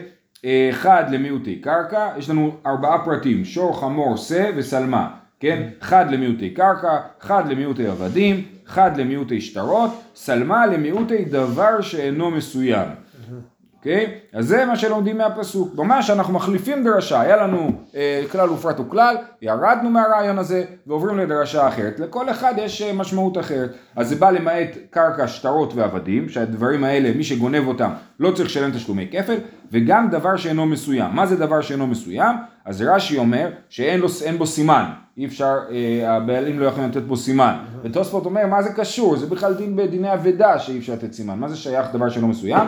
אחד 0.69 1.03
למיעוטי 1.09 1.55
קרקע, 1.55 2.09
יש 2.17 2.29
לנו 2.29 2.51
ארבעה 2.65 3.05
פרטים, 3.05 3.45
שור, 3.45 3.79
חמור, 3.79 4.17
שא 4.17 4.51
וסלמה, 4.55 5.07
כן? 5.39 5.67
אחד 5.81 6.11
למיעוטי 6.11 6.49
קרקע, 6.49 6.97
אחד 7.21 7.49
למיעוטי 7.49 7.87
עבדים, 7.87 8.43
אחד 8.67 8.97
למיעוטי 8.97 9.41
שטרות, 9.41 9.89
סלמה 10.15 10.65
למיעוטי 10.65 11.25
דבר 11.25 11.81
שאינו 11.81 12.31
מסוים. 12.31 12.87
אוקיי? 13.85 14.05
Okay? 14.05 14.37
אז 14.37 14.47
זה 14.47 14.65
מה 14.65 14.75
שלומדים 14.75 15.17
מהפסוק. 15.17 15.75
ממש 15.75 16.09
אנחנו 16.09 16.33
מחליפים 16.33 16.83
דרשה, 16.83 17.21
היה 17.21 17.37
לנו 17.37 17.71
אה, 17.95 18.23
כלל 18.31 18.49
ופרט 18.49 18.79
וכלל, 18.79 19.15
ירדנו 19.41 19.89
מהרעיון 19.89 20.39
הזה 20.39 20.63
ועוברים 20.87 21.17
לדרשה 21.17 21.67
אחרת. 21.67 21.99
לכל 21.99 22.29
אחד 22.29 22.53
יש 22.57 22.81
אה, 22.81 22.93
משמעות 22.93 23.37
אחרת. 23.37 23.69
אז 23.95 24.09
זה 24.09 24.15
בא 24.15 24.29
למעט 24.31 24.69
קרקע, 24.89 25.27
שטרות 25.27 25.73
ועבדים, 25.75 26.29
שהדברים 26.29 26.83
האלה, 26.83 27.11
מי 27.15 27.23
שגונב 27.23 27.67
אותם 27.67 27.89
לא 28.19 28.31
צריך 28.31 28.49
לשלם 28.49 28.71
תשלומי 28.71 29.07
כפל, 29.11 29.35
וגם 29.71 30.09
דבר 30.09 30.37
שאינו 30.37 30.65
מסוים. 30.65 31.15
מה 31.15 31.25
זה 31.25 31.35
דבר 31.35 31.61
שאינו 31.61 31.87
מסוים? 31.87 32.35
אז 32.65 32.81
רש"י 32.81 33.17
אומר 33.17 33.49
שאין 33.69 33.99
לו, 33.99 34.07
בו 34.37 34.47
סימן. 34.47 34.85
אי 35.17 35.25
אפשר, 35.25 35.59
אה, 35.71 36.15
הבעלים 36.15 36.59
לא 36.59 36.65
יכולים 36.65 36.89
לתת 36.89 37.01
בו 37.01 37.17
סימן. 37.17 37.55
ותוספות 37.83 38.25
אומר 38.25 38.47
מה 38.47 38.61
זה 38.61 38.73
קשור? 38.73 39.17
זה 39.17 39.27
בכלל 39.27 39.53
דין 39.53 39.75
בדיני 39.75 40.13
אבדה 40.13 40.59
שאי 40.59 40.77
אפשר 40.77 40.93
לתת 40.93 41.13
סימן. 41.13 41.39
מה 41.39 41.49
זה 41.49 41.57
שייך 41.57 41.87
דבר 41.93 42.09
שאינו 42.09 42.27
מסוים? 42.27 42.67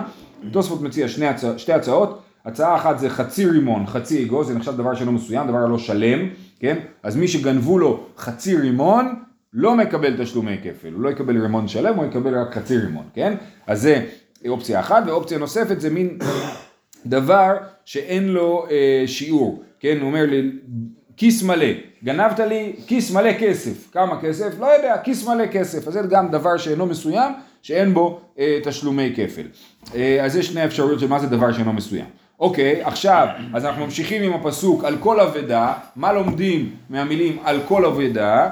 תוספות 0.51 0.81
מציע 0.81 1.07
שני 1.07 1.25
שתי 1.57 1.73
הצעות, 1.73 2.21
הצעה 2.45 2.75
אחת 2.75 2.99
זה 2.99 3.09
חצי 3.09 3.45
רימון, 3.45 3.87
חצי 3.87 4.23
אגוז, 4.23 4.47
זה 4.47 4.55
נחשב 4.55 4.77
דבר 4.77 4.95
שאינו 4.95 5.11
מסוים, 5.11 5.47
דבר 5.47 5.67
לא 5.67 5.77
שלם, 5.77 6.29
כן? 6.59 6.77
אז 7.03 7.15
מי 7.15 7.27
שגנבו 7.27 7.79
לו 7.79 8.03
חצי 8.17 8.55
רימון, 8.55 9.15
לא 9.53 9.75
מקבל 9.75 10.23
תשלומי 10.23 10.57
כפל, 10.63 10.93
הוא 10.93 11.01
לא 11.01 11.09
יקבל 11.09 11.41
רימון 11.41 11.67
שלם, 11.67 11.95
הוא 11.95 12.05
יקבל 12.05 12.39
רק 12.39 12.53
חצי 12.53 12.77
רימון, 12.77 13.05
כן? 13.13 13.33
אז 13.67 13.81
זה 13.81 14.05
אופציה 14.47 14.79
אחת, 14.79 15.03
ואופציה 15.07 15.37
נוספת 15.37 15.81
זה 15.81 15.89
מין 15.89 16.17
דבר 17.05 17.57
שאין 17.85 18.27
לו 18.27 18.65
אה, 18.71 19.03
שיעור, 19.07 19.63
כן? 19.79 19.97
הוא 19.99 20.07
אומר 20.07 20.25
לי, 20.25 20.51
כיס 21.17 21.43
מלא, 21.43 21.65
גנבת 22.03 22.39
לי 22.39 22.75
כיס 22.87 23.11
מלא 23.11 23.33
כסף, 23.39 23.91
כמה 23.91 24.21
כסף? 24.21 24.59
לא 24.59 24.65
יודע, 24.65 24.95
כיס 25.03 25.27
מלא 25.27 25.47
כסף, 25.47 25.87
אז 25.87 25.93
זה 25.93 26.01
גם 26.09 26.31
דבר 26.31 26.57
שאינו 26.57 26.85
מסוים, 26.85 27.31
שאין 27.67 27.93
בו 27.93 28.19
אה, 28.39 28.59
תשלומי 28.63 29.13
כפל. 29.15 29.41
אה, 29.95 30.25
אז 30.25 30.35
יש 30.35 30.47
שני 30.47 30.65
אפשרויות 30.65 30.99
של 30.99 31.07
מה 31.07 31.19
זה 31.19 31.27
דבר 31.27 31.51
שאינו 31.51 31.73
מסוים. 31.73 32.05
אוקיי, 32.39 32.83
עכשיו, 32.83 33.27
אז 33.53 33.65
אנחנו 33.65 33.85
ממשיכים 33.85 34.23
עם 34.23 34.33
הפסוק 34.33 34.83
על 34.83 34.97
כל 34.99 35.19
אבדה, 35.19 35.73
מה 35.95 36.13
לומדים 36.13 36.75
מהמילים 36.89 37.37
על 37.43 37.59
כל 37.67 37.85
אבדה? 37.85 38.49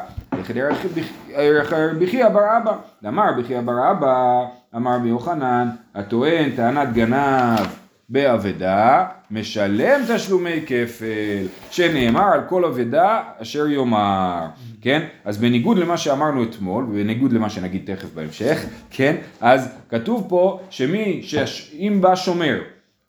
בכי 1.99 2.25
אבר 2.25 2.57
אבא, 2.57 2.75
אמר 3.07 3.31
בכי 3.37 3.59
אבר 3.59 3.91
אבא, 3.91 4.45
אמר 4.75 4.99
ביוחנן, 4.99 5.69
הטוען 5.95 6.51
טענת 6.51 6.93
גנב 6.93 7.67
באבדה, 8.09 9.05
משלם 9.31 10.01
תשלומי 10.15 10.61
כפל, 10.65 11.47
שנאמר 11.71 12.33
על 12.33 12.41
כל 12.49 12.65
אבדה 12.65 13.23
אשר 13.37 13.67
יאמר, 13.67 14.45
כן? 14.81 15.01
אז 15.25 15.37
בניגוד 15.37 15.77
למה 15.77 15.97
שאמרנו 15.97 16.43
אתמול, 16.43 16.83
ובניגוד 16.83 17.33
למה 17.33 17.49
שנגיד 17.49 17.95
תכף 17.95 18.13
בהמשך, 18.13 18.65
כן? 18.89 19.15
אז 19.41 19.69
כתוב 19.89 20.25
פה 20.29 20.59
שמי, 20.69 21.21
שאם 21.23 21.97
בא 22.01 22.15
שומר 22.15 22.61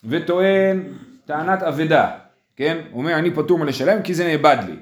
וטוען 0.05 0.83
טענת 1.27 1.63
אבדה, 1.63 2.11
כן? 2.57 2.77
הוא 2.91 3.03
אומר 3.03 3.19
אני 3.19 3.31
פטור 3.31 3.59
מלשלם 3.59 4.03
כי 4.03 4.15
זה 4.15 4.27
נאבד 4.27 4.57
לי. 4.67 4.77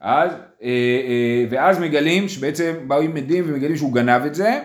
אז, 0.00 0.30
אה, 0.62 0.68
אה, 0.68 1.44
ואז 1.50 1.78
מגלים 1.78 2.28
שבעצם 2.28 2.74
באו 2.86 3.00
עם 3.00 3.16
עדים 3.16 3.44
ומגלים 3.46 3.76
שהוא 3.76 3.92
גנב 3.92 4.22
את 4.26 4.34
זה, 4.34 4.60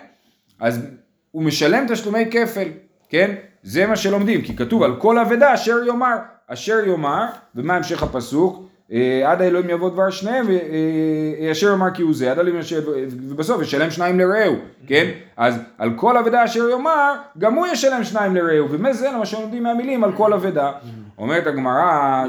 אז 0.59 0.85
הוא 1.31 1.43
משלם 1.43 1.85
תשלומי 1.89 2.25
כפל, 2.31 2.67
כן? 3.09 3.35
זה 3.63 3.87
מה 3.87 3.95
שלומדים, 3.95 4.41
כי 4.41 4.55
כתוב 4.55 4.83
על 4.83 4.95
כל 4.95 5.19
אבדה 5.19 5.53
אשר 5.53 5.77
יאמר, 5.87 6.17
אשר 6.47 6.79
יאמר, 6.87 7.25
ומה 7.55 7.75
המשך 7.75 8.03
הפסוק? 8.03 8.67
אה, 8.91 9.31
עד 9.31 9.41
האלוהים 9.41 9.69
יבוא 9.69 9.89
דבר 9.89 10.09
שניהם, 10.09 10.45
ואשר 10.47 11.67
יאמר 11.67 11.91
כי 11.93 12.01
הוא 12.01 12.13
זה, 12.13 12.31
עד 12.31 12.37
האלוהים 12.37 12.59
ישב, 12.59 12.81
ובסוף 13.29 13.61
ישלם 13.61 13.91
שניים 13.91 14.19
לרעהו, 14.19 14.55
כן? 14.87 15.09
אז 15.37 15.59
על 15.77 15.91
כל 15.95 16.17
אבדה 16.17 16.45
אשר 16.45 16.69
יאמר, 16.69 17.13
גם 17.37 17.53
הוא 17.53 17.67
ישלם 17.67 18.03
שניים 18.03 18.35
לרעהו, 18.35 18.69
ומזה 18.71 19.11
מה 19.11 19.25
שלומדים 19.25 19.63
מהמילים 19.63 20.03
על 20.03 20.11
כל 20.11 20.33
אבדה. 20.33 20.71
אומרת 21.17 21.47
הגמרא, 21.47 22.23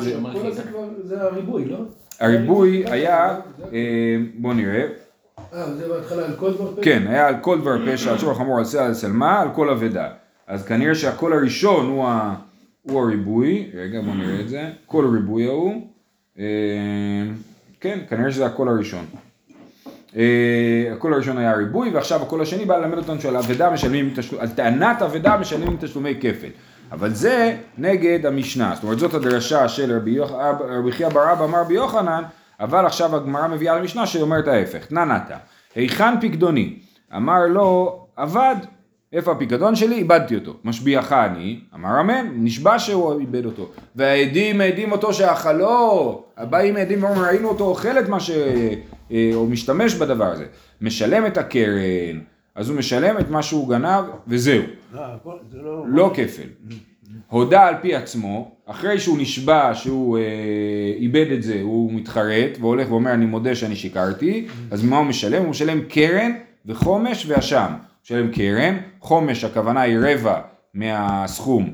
זה 1.03 1.23
הריבוי, 1.23 1.65
לא? 1.65 1.79
הריבוי 2.21 2.85
היה, 2.87 3.37
אה, 3.73 4.17
בוא 4.35 4.55
נראה. 4.55 4.87
אה, 5.55 5.73
זה 5.75 5.89
בהתחלה 5.89 6.25
על 6.25 6.33
כל 6.37 6.53
דבר 6.53 6.73
פשע? 6.73 6.83
כן, 6.83 7.03
היה 7.09 7.29
על 7.29 7.35
כל 7.41 7.61
דבר 7.61 7.93
פשע, 7.93 8.11
על 8.11 8.19
שור 8.19 8.31
החמור, 8.31 8.59
על 8.79 8.95
שלמה, 8.95 9.41
על 9.41 9.49
כל 9.55 9.71
אבדה. 9.71 10.09
אז 10.53 10.65
כנראה 10.65 10.95
שהכל 10.95 11.33
הראשון 11.33 11.87
הוא, 11.87 12.07
ה, 12.07 12.35
הוא 12.83 13.03
הריבוי, 13.03 13.71
רגע 13.75 14.01
בוא 14.01 14.15
נראה 14.15 14.41
את 14.41 14.49
זה, 14.49 14.71
כל 14.87 15.05
הריבוי 15.07 15.47
ההוא, 15.47 15.87
אה, 16.39 16.45
כן, 17.81 17.99
כנראה 18.09 18.33
שזה 18.33 18.47
הכל 18.47 18.69
הראשון. 18.69 19.05
אה, 20.17 20.93
הכל 20.93 21.15
הראשון 21.15 21.39
היה 21.39 21.51
הריבוי, 21.51 21.91
ועכשיו 21.91 22.23
הכל 22.23 22.43
השני 22.43 22.65
בא 22.65 22.77
ללמד 22.77 22.99
אותנו 22.99 23.21
שעל 23.21 23.37
אבדה 23.37 23.71
משלמים, 23.71 24.15
על 24.39 24.49
טענת 24.49 25.03
אבדה 25.03 25.37
משלמים 25.37 25.77
תשלומי 25.81 26.15
כפל. 26.21 26.51
אבל 26.93 27.11
זה 27.15 27.57
נגד 27.79 28.27
המשנה, 28.27 28.73
זאת 28.75 28.85
אומרת 28.85 28.99
זאת 28.99 29.15
הדרשה 29.15 29.69
של 29.69 29.97
רבי 29.97 30.19
חייא 30.91 31.09
בר 31.09 31.33
אבא 31.33 31.45
אמר 31.45 31.61
רבי 31.61 31.75
יוחנן, 31.75 32.23
אבל 32.61 32.87
עכשיו 32.87 33.17
הגמרא 33.17 33.49
מביאה 33.49 33.79
למשנה 33.79 34.07
שאומרת 34.07 34.49
ההפך, 34.49 34.87
תנא 34.87 35.05
נתא, 35.05 35.37
היכן 35.75 36.21
פקדוני? 36.21 36.79
אמר 37.17 37.47
לו, 37.47 37.99
אבד, 38.19 38.57
איפה 39.13 39.33
הפיקדון 39.33 39.77
שלי? 39.77 39.95
איבדתי 39.95 40.35
אותו. 40.35 40.57
משביעך 40.65 41.13
אני, 41.13 41.61
אמר 41.75 42.01
אמן, 42.01 42.27
נשבע 42.35 42.79
שהוא 42.79 43.21
איבד 43.21 43.45
אותו. 43.45 43.71
והעדים 43.97 44.59
מעדים 44.59 44.93
אותו 44.93 45.13
שאכלו, 45.13 46.23
הבאים 46.37 46.75
מעדים 46.75 47.05
ואומרים 47.05 47.23
ראינו 47.23 47.49
אותו 47.49 47.65
אוכל 47.65 47.99
את 47.99 48.09
מה 48.09 48.21
ש... 48.21 48.31
אה, 49.13 49.31
או 49.35 49.47
משתמש 49.47 49.95
בדבר 49.95 50.25
הזה. 50.25 50.45
משלם 50.81 51.27
את 51.27 51.39
הקרן, 51.39 52.21
אז 52.55 52.69
הוא 52.69 52.79
משלם 52.79 53.19
את 53.19 53.31
מה 53.31 53.43
שהוא 53.43 53.69
גנב 53.69 54.05
וזהו. 54.29 54.63
לא, 54.93 55.03
לא... 55.53 55.85
לא 55.89 56.11
כפל. 56.15 56.49
הודה 57.29 57.67
על 57.67 57.75
פי 57.83 57.95
עצמו, 57.95 58.51
אחרי 58.67 58.99
שהוא 58.99 59.19
נשבע 59.19 59.75
שהוא 59.75 60.19
אה, 60.19 60.23
איבד 60.97 61.27
את 61.33 61.43
זה, 61.43 61.61
הוא 61.63 61.93
מתחרט 61.93 62.59
והולך 62.61 62.91
ואומר 62.91 63.13
אני 63.13 63.27
מודה 63.27 63.55
שאני 63.55 63.77
שיקרתי, 63.77 64.47
אז 64.71 64.85
מה 64.85 64.99
הוא 64.99 65.07
משלם? 65.07 65.43
הוא 65.43 65.51
משלם 65.51 65.81
קרן 65.89 66.33
וחומש 66.67 67.27
ואשם. 67.29 67.73
משלם 68.05 68.33
קרן, 68.33 68.77
חומש 69.01 69.45
הכוונה 69.45 69.81
היא 69.81 69.99
רבע 69.99 70.41
מהסכום, 70.75 71.73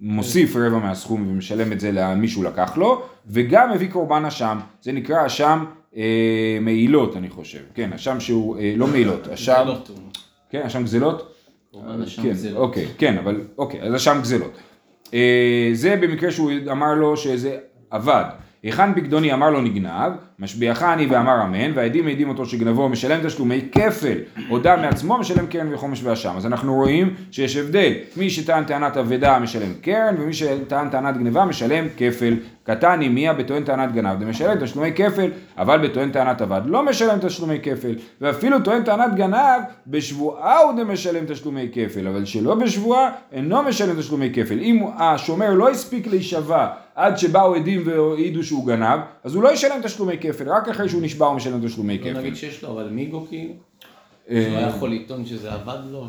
מוסיף 0.00 0.56
רבע 0.56 0.78
מהסכום 0.78 1.28
ומשלם 1.28 1.72
את 1.72 1.80
זה 1.80 1.92
למי 1.92 2.28
שהוא 2.28 2.44
לקח 2.44 2.76
לו, 2.76 3.02
וגם 3.26 3.72
מביא 3.72 3.90
קורבן 3.90 4.24
אשם, 4.24 4.58
זה 4.82 4.92
נקרא 4.92 5.26
אשם 5.26 5.64
אה, 5.96 6.58
מעילות 6.60 7.16
אני 7.16 7.30
חושב, 7.30 7.58
כן, 7.74 7.92
אשם 7.92 8.20
שהוא, 8.20 8.58
אה, 8.58 8.74
לא 8.76 8.86
מעילות, 8.86 9.28
אשם, 9.28 9.64
כן, 10.50 10.62
אשם 10.62 10.84
גזלות, 10.84 11.34
כן, 12.22 12.56
אוקיי, 12.56 12.86
כן, 12.98 13.18
אבל 13.18 13.40
אוקיי, 13.58 13.82
אז 13.82 13.94
אשם 13.94 14.18
גזלות. 14.22 14.58
אה, 15.14 15.70
זה 15.72 15.96
במקרה 15.96 16.30
שהוא 16.30 16.50
אמר 16.70 16.94
לו 16.94 17.16
שזה 17.16 17.58
עבד. 17.90 18.24
היכן 18.64 18.94
פקדוני 18.94 19.32
אמר 19.32 19.50
לו 19.50 19.60
נגנב, 19.60 20.12
משביעך 20.38 20.82
אני 20.82 21.06
ואמר 21.06 21.42
אמן, 21.42 21.72
והעדים 21.74 22.04
מעידים 22.04 22.28
אותו 22.28 22.46
שגנבו 22.46 22.88
משלם 22.88 23.26
תשלומי 23.26 23.60
כפל, 23.72 24.18
הודה 24.48 24.76
מעצמו 24.76 25.18
משלם 25.18 25.46
קרן 25.46 25.74
וחומש 25.74 26.00
ואשם. 26.02 26.34
אז 26.36 26.46
אנחנו 26.46 26.74
רואים 26.74 27.14
שיש 27.30 27.56
הבדל, 27.56 27.92
מי 28.16 28.30
שטען 28.30 28.64
טענת 28.64 28.96
אבדה 28.96 29.38
משלם 29.38 29.72
קרן, 29.82 30.14
ומי 30.18 30.32
שטען 30.32 30.88
טענת 30.88 31.16
גנבה 31.16 31.44
משלם 31.44 31.86
כפל. 31.96 32.34
קטן 32.64 33.00
מיה 33.00 33.32
בטוען 33.32 33.64
טענת 33.64 33.92
גנב, 33.92 34.18
זה 34.18 34.26
משלם 34.26 34.64
תשלומי 34.64 34.92
כפל, 34.92 35.30
אבל 35.58 35.88
בטוען 35.88 36.10
טענת 36.10 36.42
אבד 36.42 36.60
לא 36.66 36.82
משלם 36.82 37.18
תשלומי 37.20 37.58
כפל, 37.62 37.94
ואפילו 38.20 38.60
טוען 38.60 38.82
טענת 38.82 39.14
גנב, 39.14 39.62
בשבועה 39.86 40.58
הוא 40.58 40.72
משלם 40.72 41.24
תשלומי 41.26 41.68
כפל, 41.72 42.08
אבל 42.08 42.24
שלא 42.24 42.54
בשבועה 42.54 43.10
אינו 43.32 43.62
משלם 43.62 44.00
תשלומי 44.00 44.30
כפל. 44.34 44.58
אם 44.58 44.84
השומר 44.98 45.54
לא 45.54 45.70
הספיק 45.70 46.06
להישבע 46.06 46.68
עד 46.94 47.18
שבאו 47.18 47.54
עדים 47.54 47.82
והעידו 47.84 48.42
שהוא 48.44 48.66
גנב, 48.66 49.00
אז 49.24 49.34
הוא 49.34 49.42
לא 49.42 49.52
ישלם 49.52 49.80
תשלומי 49.82 50.18
כפל, 50.20 50.48
רק 50.48 50.68
אחרי 50.68 50.88
שהוא 50.88 51.02
נשבע 51.02 51.26
הוא 51.26 51.36
משלם 51.36 51.66
תשלומי 51.66 51.98
כפל. 51.98 52.12
לא 52.12 52.20
נגיד 52.20 52.36
שיש 52.36 52.64
לו, 52.64 52.70
אבל 52.70 52.88
מיגו 52.90 53.26
כאילו? 53.28 53.52
שהוא 54.28 54.38
היה 54.56 54.68
יכול 54.68 54.90
לטעון 54.92 55.26
שזה 55.26 55.52
עבד 55.52 55.78
לו, 55.90 55.98
והוא 55.98 56.08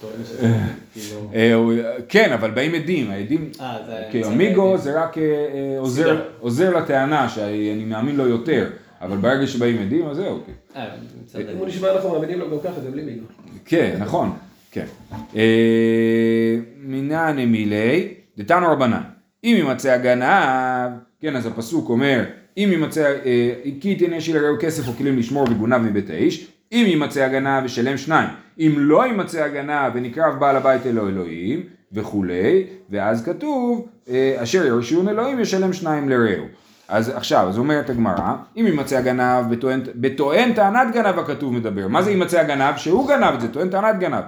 טוען 0.00 0.24
שזה 0.24 0.48
כאילו... 0.94 1.30
אה, 1.34 1.54
הוא- 1.54 1.72
כן, 2.08 2.32
אבל 2.32 2.50
באים 2.50 2.74
עדים, 2.74 3.10
העדים, 3.10 3.50
אה, 3.60 3.78
זה... 3.86 4.02
כי 4.10 4.20
מצד 4.20 4.28
אמיגו. 4.32 4.78
זה 4.78 5.00
רק 5.02 5.18
אה, 5.18 5.22
אה, 5.22 5.78
עוזר- 6.40 6.76
לטענה 6.78 7.28
שאני 7.28 7.84
מאמין 7.84 8.16
לו 8.16 8.28
יותר, 8.28 8.68
אבל 9.00 9.16
ברגע 9.16 9.46
שבאים 9.46 9.78
עדים 9.78 10.06
אז 10.06 10.16
זהו, 10.16 10.40
כן. 10.46 10.52
אה, 10.80 10.86
אם 11.52 11.56
הוא. 11.58 11.66
נשמע 11.66 11.92
אנחנו 11.92 12.12
מאמינים 12.12 12.38
לו 12.40 12.50
גם 12.50 12.56
ככה, 12.64 12.80
זה 12.80 12.90
בלי 12.90 13.02
מיגו. 13.02 13.24
כן, 13.64 13.96
נכון, 14.00 14.32
כן. 14.70 14.84
אה, 15.36 16.56
מנענה 16.82 17.46
מילי, 17.46 18.08
דתנו 18.38 18.66
רבנן, 18.72 19.02
אם 19.44 19.54
יימצא 19.58 19.90
הגנב, 19.92 20.90
כן, 21.20 21.36
אז 21.36 21.46
הפסוק 21.46 21.88
אומר, 21.88 22.24
אם 22.56 22.68
יימצא, 22.72 23.14
אה, 23.24 23.52
כי 23.80 23.94
תנא 23.94 24.20
של 24.20 24.38
רעהו 24.44 24.56
כסף 24.60 24.88
או 24.88 24.92
כלים 24.92 25.18
לשמור 25.18 25.44
וגונב 25.50 25.76
מבית 25.78 26.10
האיש, 26.10 26.46
אם 26.72 26.84
יימצא 26.86 27.24
הגנב 27.24 27.64
ישלם 27.64 27.96
שניים, 27.96 28.28
אם 28.58 28.74
לא 28.76 29.06
יימצא 29.06 29.42
הגנב 29.44 29.92
ונקרב 29.94 30.34
בעל 30.38 30.56
הבית 30.56 30.86
אלו 30.86 31.08
אלוהים 31.08 31.62
וכולי, 31.92 32.64
ואז 32.90 33.24
כתוב, 33.24 33.88
אה, 34.08 34.36
אשר 34.38 34.66
ירשון 34.66 35.08
אלוהים 35.08 35.40
ישלם 35.40 35.72
שניים 35.72 36.08
לרעהו. 36.08 36.44
אז 36.88 37.08
עכשיו, 37.08 37.48
אז 37.48 37.58
אומרת 37.58 37.90
הגמרא, 37.90 38.34
אם 38.56 38.66
יימצא 38.66 38.96
הגנב 38.96 39.44
בטוען, 39.50 39.80
בטוען 39.94 40.52
טענת 40.52 40.94
גנב 40.94 41.18
הכתוב 41.18 41.52
מדבר, 41.52 41.88
מה 41.88 42.02
זה 42.02 42.10
יימצא 42.10 42.40
הגנב? 42.40 42.76
שהוא 42.76 43.08
גנב 43.08 43.34
את 43.34 43.40
זה, 43.40 43.48
טוען 43.48 43.68
טענת 43.68 43.98
גנב. 43.98 44.24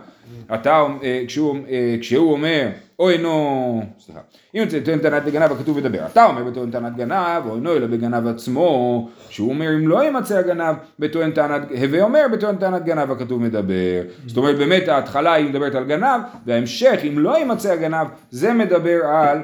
אתה, 0.55 0.87
אה, 1.03 1.23
כשהוא, 1.27 1.57
אה, 1.69 1.97
כשהוא 2.01 2.33
אומר, 2.33 2.69
או 2.99 3.11
אינו, 3.11 3.83
סליחה, 3.99 4.21
אם 4.55 4.61
יוצא 4.61 4.81
טוען 4.81 4.99
טענת 4.99 5.25
גנב 5.25 5.53
הכתוב 5.53 5.79
מדבר, 5.79 6.07
אתה 6.07 6.25
אומר 6.25 6.45
בטוען 6.45 6.71
טענת 6.71 6.97
גנב, 6.97 7.47
או 7.47 7.55
אינו 7.55 7.77
אלא 7.77 7.87
בגנב 7.87 8.27
עצמו, 8.27 9.09
שהוא 9.29 9.49
אומר 9.49 9.75
אם 9.75 9.89
לא 9.89 10.05
יימצא 10.05 10.39
הגנב 10.39 10.77
בטוען 10.99 11.31
טענת, 11.31 11.63
הווה 11.83 12.03
אומר 12.03 12.27
בטוען 12.33 12.57
טענת 12.57 12.85
גנב 12.85 13.11
הכתוב 13.11 13.43
מדבר. 13.43 14.03
זאת 14.27 14.37
אומרת 14.37 14.59
באמת 14.59 14.89
ההתחלה 14.89 15.33
היא 15.33 15.51
מדברת 15.51 15.75
על 15.75 15.85
גנב, 15.85 16.21
וההמשך 16.47 17.01
אם 17.09 17.19
לא 17.19 17.39
יימצא 17.39 17.73
הגנב, 17.73 18.07
זה 18.31 18.55
מדבר 18.55 19.01
על 19.05 19.39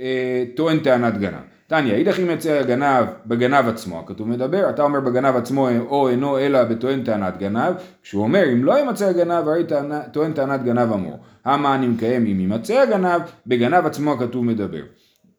אה, 0.00 0.44
טוען 0.56 0.78
טענת 0.78 1.18
גנב. 1.18 1.53
תניא, 1.66 1.94
אידך 1.94 2.20
אם 2.20 2.30
יצא 2.30 2.50
הגנב 2.52 3.06
בגנב 3.26 3.68
עצמו, 3.68 4.00
הכתוב 4.00 4.28
מדבר, 4.28 4.70
אתה 4.70 4.82
אומר 4.82 5.00
בגנב 5.00 5.36
עצמו 5.36 5.68
או 5.88 6.08
אינו 6.08 6.38
אלא 6.38 6.64
בטוען 6.64 7.04
טענת 7.04 7.38
גנב, 7.38 7.74
כשהוא 8.02 8.22
אומר 8.22 8.52
אם 8.52 8.64
לא 8.64 8.78
יימצא 8.78 9.06
הגנב 9.06 9.48
הרי 9.48 9.64
טוען 10.12 10.32
טענת 10.32 10.62
גנב 10.62 10.92
אמור. 10.92 11.18
המה 11.44 11.74
אני 11.74 11.86
מקיים 11.86 12.26
אם 12.26 12.40
יימצא 12.40 12.80
הגנב, 12.80 13.20
בגנב 13.46 13.86
עצמו 13.86 14.12
הכתוב 14.12 14.44
מדבר. 14.44 14.82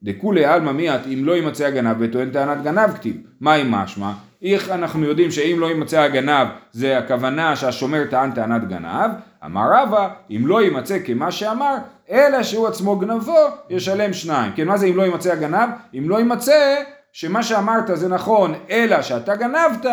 דכולי 0.04 0.46
עלמא 0.46 0.72
מיעט 0.72 1.02
אם 1.14 1.26
לא 1.26 1.32
יימצא 1.36 1.66
הגנב 1.66 1.96
וטוען 2.00 2.30
טענת 2.30 2.64
גנב 2.64 2.90
כתיב. 2.94 3.16
מה 3.42 3.54
עם 3.54 3.72
משמע? 3.72 4.12
איך 4.46 4.70
אנחנו 4.70 5.06
יודעים 5.06 5.32
שאם 5.32 5.58
לא 5.60 5.66
יימצא 5.66 6.02
הגנב 6.02 6.48
זה 6.72 6.98
הכוונה 6.98 7.56
שהשומר 7.56 8.04
טען 8.10 8.32
טענת 8.32 8.68
גנב? 8.68 9.12
אמר 9.46 9.68
רבא 9.74 10.10
אם 10.32 10.48
לא 10.48 10.62
יימצא 10.62 10.98
כמה 11.06 11.32
שאמר 11.32 11.76
אלא 12.12 12.44
שהוא 12.44 12.68
עצמו 12.68 12.96
גנבו 12.96 13.38
ישלם 13.70 14.14
שניים. 14.14 14.52
כן 14.56 14.68
מה 14.68 14.78
זה 14.78 14.86
אם 14.86 14.98
לא 14.98 15.04
יימצא 15.04 15.32
הגנב? 15.32 15.70
אם 15.98 16.10
לא 16.10 16.18
יימצא 16.18 16.76
שמה 17.14 17.44
שאמרת 17.44 17.90
זה 17.94 18.08
נכון 18.08 18.54
אלא 18.70 19.02
שאתה 19.02 19.36
גנבת 19.36 19.86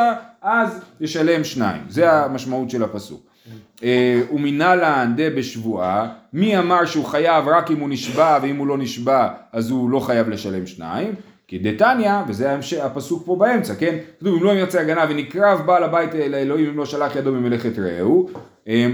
אז 0.43 0.81
ישלם 1.01 1.45
שניים. 1.45 1.83
זה 1.89 2.13
המשמעות 2.13 2.71
של 2.71 2.83
הפסוק. 2.83 3.21
אה, 3.83 4.21
ומנהלן 4.33 5.13
דה 5.17 5.31
בשבועה, 5.31 6.09
מי 6.33 6.59
אמר 6.59 6.85
שהוא 6.85 7.05
חייב 7.05 7.49
רק 7.49 7.71
אם 7.71 7.81
הוא 7.81 7.89
נשבע 7.89 8.39
ואם 8.43 8.57
הוא 8.57 8.67
לא 8.67 8.79
נשבע 8.79 9.29
אז 9.53 9.71
הוא 9.71 9.91
לא 9.91 10.01
חייב 10.01 10.29
לשלם 10.29 10.67
שניים? 10.67 11.15
כי 11.53 11.59
דתניא, 11.59 12.13
וזה 12.29 12.51
ההמש- 12.51 12.75
הפסוק 12.75 13.23
פה 13.27 13.37
באמצע, 13.37 13.75
כן? 13.75 13.97
כתוב 14.21 14.37
אם 14.37 14.45
לא 14.45 14.51
ימצא 14.51 14.81
הגנה 14.81 15.05
ונקרב 15.11 15.63
בעל 15.67 15.85
הבית 15.85 16.15
אל 16.15 16.35
האלוהים 16.35 16.69
אם 16.71 16.79
לא 16.79 16.87
שלח 16.87 17.17
ידו 17.17 17.33
ממלאכת 17.33 17.79
רעהו. 17.79 18.29
אה, 18.69 18.87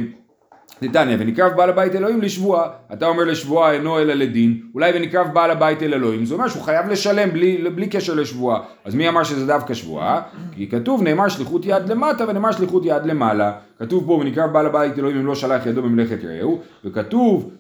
דתניא, 0.83 1.17
ונקרב 1.19 1.53
בעל 1.57 1.71
הבית 1.71 1.95
אלוהים 1.95 2.21
לשבועה, 2.23 2.69
אתה 2.93 3.07
אומר 3.07 3.25
לשבועה 3.25 3.73
אינו 3.73 3.99
אלא 3.99 4.15
לדין, 4.15 4.61
אולי 4.75 4.93
ונקרב 4.95 5.27
בעל 5.33 5.51
הבית 5.51 5.83
אל 5.83 5.95
אלוהים, 5.95 6.25
זה 6.25 6.35
אומר 6.35 6.49
שהוא 6.49 6.63
חייב 6.63 6.89
לשלם 6.89 7.31
בלי, 7.31 7.71
בלי 7.75 7.87
קשר 7.89 8.15
לשבועה, 8.15 8.61
אז 8.85 8.95
מי 8.95 9.09
אמר 9.09 9.25
שזה 9.25 9.47
דווקא 9.47 9.75
שבועה? 9.75 10.21
כי 10.53 10.69
כתוב 10.69 11.03
נאמר 11.03 11.29
שליחות 11.29 11.63
יד 11.65 11.89
למטה 11.89 12.25
ונאמר 12.29 12.53
שליחות 12.53 12.83
יד 12.85 13.07
למעלה, 13.07 13.53
כתוב 13.79 14.07
פה 14.07 14.13
ונקרב 14.13 14.53
בעל 14.53 14.67
הבית 14.67 14.99
אלוהים 14.99 15.17
אם 15.19 15.27
לא 15.27 15.35
שלח 15.35 15.67
ידו 15.67 15.83
במלאכת 15.83 16.25
רעהו, 16.25 16.61
וכתוב 16.85 17.51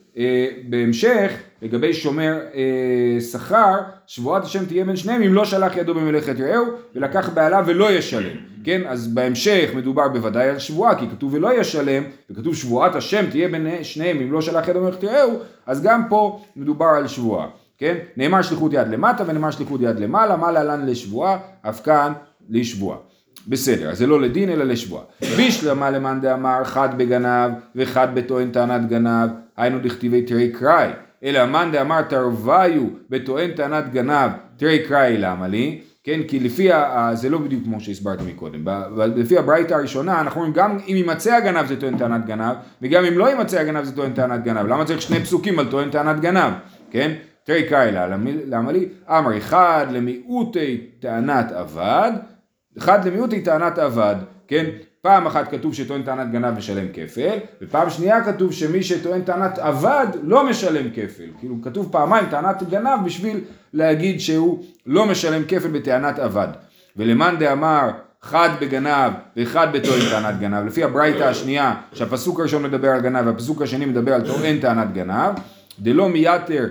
בהמשך 0.68 1.32
לגבי 1.62 1.94
שומר 1.94 2.38
אה, 2.54 3.20
שכר, 3.20 3.74
שבועת 4.06 4.44
השם 4.44 4.66
תהיה 4.66 4.84
בין 4.84 4.96
שניהם 4.96 5.22
אם 5.22 5.34
לא 5.34 5.44
שלח 5.44 5.76
ידו 5.76 5.94
במלאכת 5.94 6.40
רעהו 6.40 6.66
ולקח 6.94 7.28
בעליו 7.28 7.64
ולא 7.66 7.92
ישלם, 7.92 8.36
כן? 8.64 8.82
אז 8.86 9.08
בהמשך 9.08 9.70
מדובר 9.74 10.08
בוודאי 10.08 10.48
על 10.48 10.58
שבועה 10.58 10.98
כי 10.98 11.06
כתוב 11.10 11.34
ולא 11.34 11.60
ישלם 11.60 12.02
וכתוב 12.30 12.54
שבועת 12.54 12.94
השם 12.94 13.24
תהיה 13.30 13.48
בין 13.48 13.66
שניהם 13.82 14.20
אם 14.20 14.32
לא 14.32 14.40
שלח 14.40 14.68
ידו 14.68 14.80
במלאכת 14.80 15.04
רעהו 15.04 15.38
אז 15.66 15.82
גם 15.82 16.02
פה 16.08 16.40
מדובר 16.56 16.86
על 16.86 17.08
שבועה, 17.08 17.46
כן? 17.78 17.96
נאמר 18.16 18.42
שליחות 18.42 18.72
יד 18.72 18.88
למטה 18.88 19.24
ונאמר 19.26 19.50
שליחות 19.50 19.80
יד 19.80 19.98
למעלה, 19.98 20.36
מה 20.36 20.52
להלן 20.52 20.86
לשבועה, 20.86 21.38
אף 21.62 21.80
כאן 21.84 22.12
לשבועה. 22.50 22.98
בסדר, 23.48 23.90
אז 23.90 23.98
זה 23.98 24.06
לא 24.06 24.20
לדין 24.20 24.50
אלא 24.50 24.64
לשבועה. 24.64 25.04
בישלמה 25.36 25.90
למאן 25.90 26.20
דאמר 26.20 26.64
חד 26.64 26.98
בגנב 26.98 27.50
וחד 27.76 28.08
בטוען 28.14 28.50
טענת 28.50 28.88
גנב, 28.88 29.30
היינו 29.58 29.78
דכתיבי 29.78 30.22
תרי 30.22 30.52
קראי. 30.52 30.88
אלא 31.24 31.46
מאן 31.46 31.72
דאמר 31.72 32.02
תרוויו 32.02 32.82
בטוען 33.10 33.50
טענת 33.50 33.92
גנב, 33.92 34.30
תרי 34.56 34.78
קראי 34.88 35.16
למה 35.18 35.48
לי? 35.48 35.80
כן, 36.04 36.20
כי 36.28 36.40
לפי, 36.40 36.72
ה- 36.72 37.10
זה 37.14 37.30
לא 37.30 37.38
בדיוק 37.38 37.64
כמו 37.64 37.80
שהסברתי 37.80 38.22
מקודם, 38.26 38.64
לפי 39.16 39.38
הברייתא 39.38 39.74
הראשונה 39.74 40.20
אנחנו 40.20 40.40
אומרים 40.40 40.52
גם 40.54 40.78
אם 40.88 40.96
יימצא 40.96 41.34
הגנב 41.34 41.66
זה 41.66 41.80
טוען 41.80 41.98
טענת 41.98 42.26
גנב, 42.26 42.54
וגם 42.82 43.04
אם 43.04 43.18
לא 43.18 43.28
יימצא 43.30 43.60
הגנב 43.60 43.84
זה 43.84 43.96
טוען 43.96 44.12
טענת 44.12 44.42
גנב, 44.44 44.66
למה 44.66 44.84
צריך 44.84 45.02
שני 45.02 45.20
פסוקים 45.20 45.58
על 45.58 45.66
טוען 45.70 45.90
טענת 45.90 46.20
גנב, 46.20 46.52
כן? 46.90 47.12
תראי 47.44 47.62
קאילה, 47.68 48.06
למה 48.46 48.72
לי? 48.72 48.88
אמר 49.08 49.36
אחד 49.38 49.86
למיעוטי 49.90 50.86
טענת 51.00 51.52
אבד, 51.52 52.12
אחד 52.78 53.06
למיעוטי 53.06 53.40
טענת 53.40 53.78
אבד, 53.78 54.16
כן? 54.48 54.64
פעם 55.08 55.26
אחת 55.26 55.50
כתוב 55.50 55.74
שטוען 55.74 56.02
טענת 56.02 56.30
גנב 56.32 56.58
משלם 56.58 56.86
כפל, 56.92 57.36
ופעם 57.62 57.90
שנייה 57.90 58.24
כתוב 58.24 58.52
שמי 58.52 58.82
שטוען 58.82 59.22
טענת 59.22 59.58
אבד 59.58 60.06
לא 60.22 60.46
משלם 60.46 60.90
כפל. 60.90 61.24
כאילו 61.38 61.54
כתוב 61.62 61.88
פעמיים 61.92 62.26
טענת 62.30 62.62
גנב 62.70 63.04
בשביל 63.04 63.40
להגיד 63.72 64.20
שהוא 64.20 64.64
לא 64.86 65.06
משלם 65.06 65.42
כפל 65.48 65.68
בטענת 65.68 66.18
אבד. 66.18 66.48
ולמאן 66.96 67.36
דאמר 67.38 67.90
חד 68.22 68.48
בגנב 68.60 69.12
ואחד 69.36 69.68
בטוען 69.72 70.00
טענת 70.10 70.40
גנב, 70.40 70.66
לפי 70.66 70.84
הברייתא 70.84 71.22
השנייה 71.22 71.74
שהפסוק 71.92 72.40
הראשון 72.40 72.62
מדבר 72.62 72.88
על 72.88 73.00
גנב 73.00 73.26
והפסוק 73.26 73.62
השני 73.62 73.84
מדבר 73.84 74.14
על 74.14 74.26
טוען 74.26 74.58
טענת 74.60 74.92
גנב, 74.92 75.34
דלא 75.78 76.08
מייתר 76.08 76.64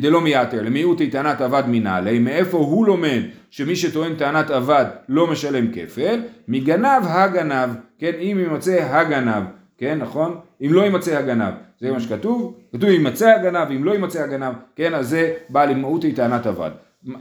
דלא 0.00 0.20
מייתר, 0.20 0.62
למיעוטי 0.62 1.10
טענת 1.10 1.40
אבד 1.40 1.62
מנהלי, 1.66 2.18
מאיפה 2.18 2.58
הוא 2.58 2.86
לומד 2.86 3.20
שמי 3.50 3.76
שטוען 3.76 4.14
טענת 4.14 4.50
אבד 4.50 4.84
לא 5.08 5.26
משלם 5.26 5.72
כפל? 5.72 6.20
מגנב 6.48 7.02
הגנב, 7.06 7.70
כן, 7.98 8.12
אם 8.20 8.36
יימצא 8.40 8.78
הגנב, 8.90 9.42
כן, 9.78 9.98
נכון? 9.98 10.36
אם 10.62 10.72
לא 10.72 10.80
יימצא 10.80 11.18
הגנב, 11.18 11.54
זה 11.80 11.92
מה 11.92 12.00
שכתוב, 12.00 12.54
כתוב 12.72 12.90
יימצא 12.90 13.28
הגנב, 13.28 13.70
אם 13.70 13.84
לא 13.84 13.90
יימצא 13.92 14.22
הגנב, 14.22 14.54
כן, 14.76 14.94
אז 14.94 15.08
זה 15.08 15.32
בא 15.48 15.64
למהותי 15.64 16.12
טענת 16.12 16.46
אבד. 16.46 16.70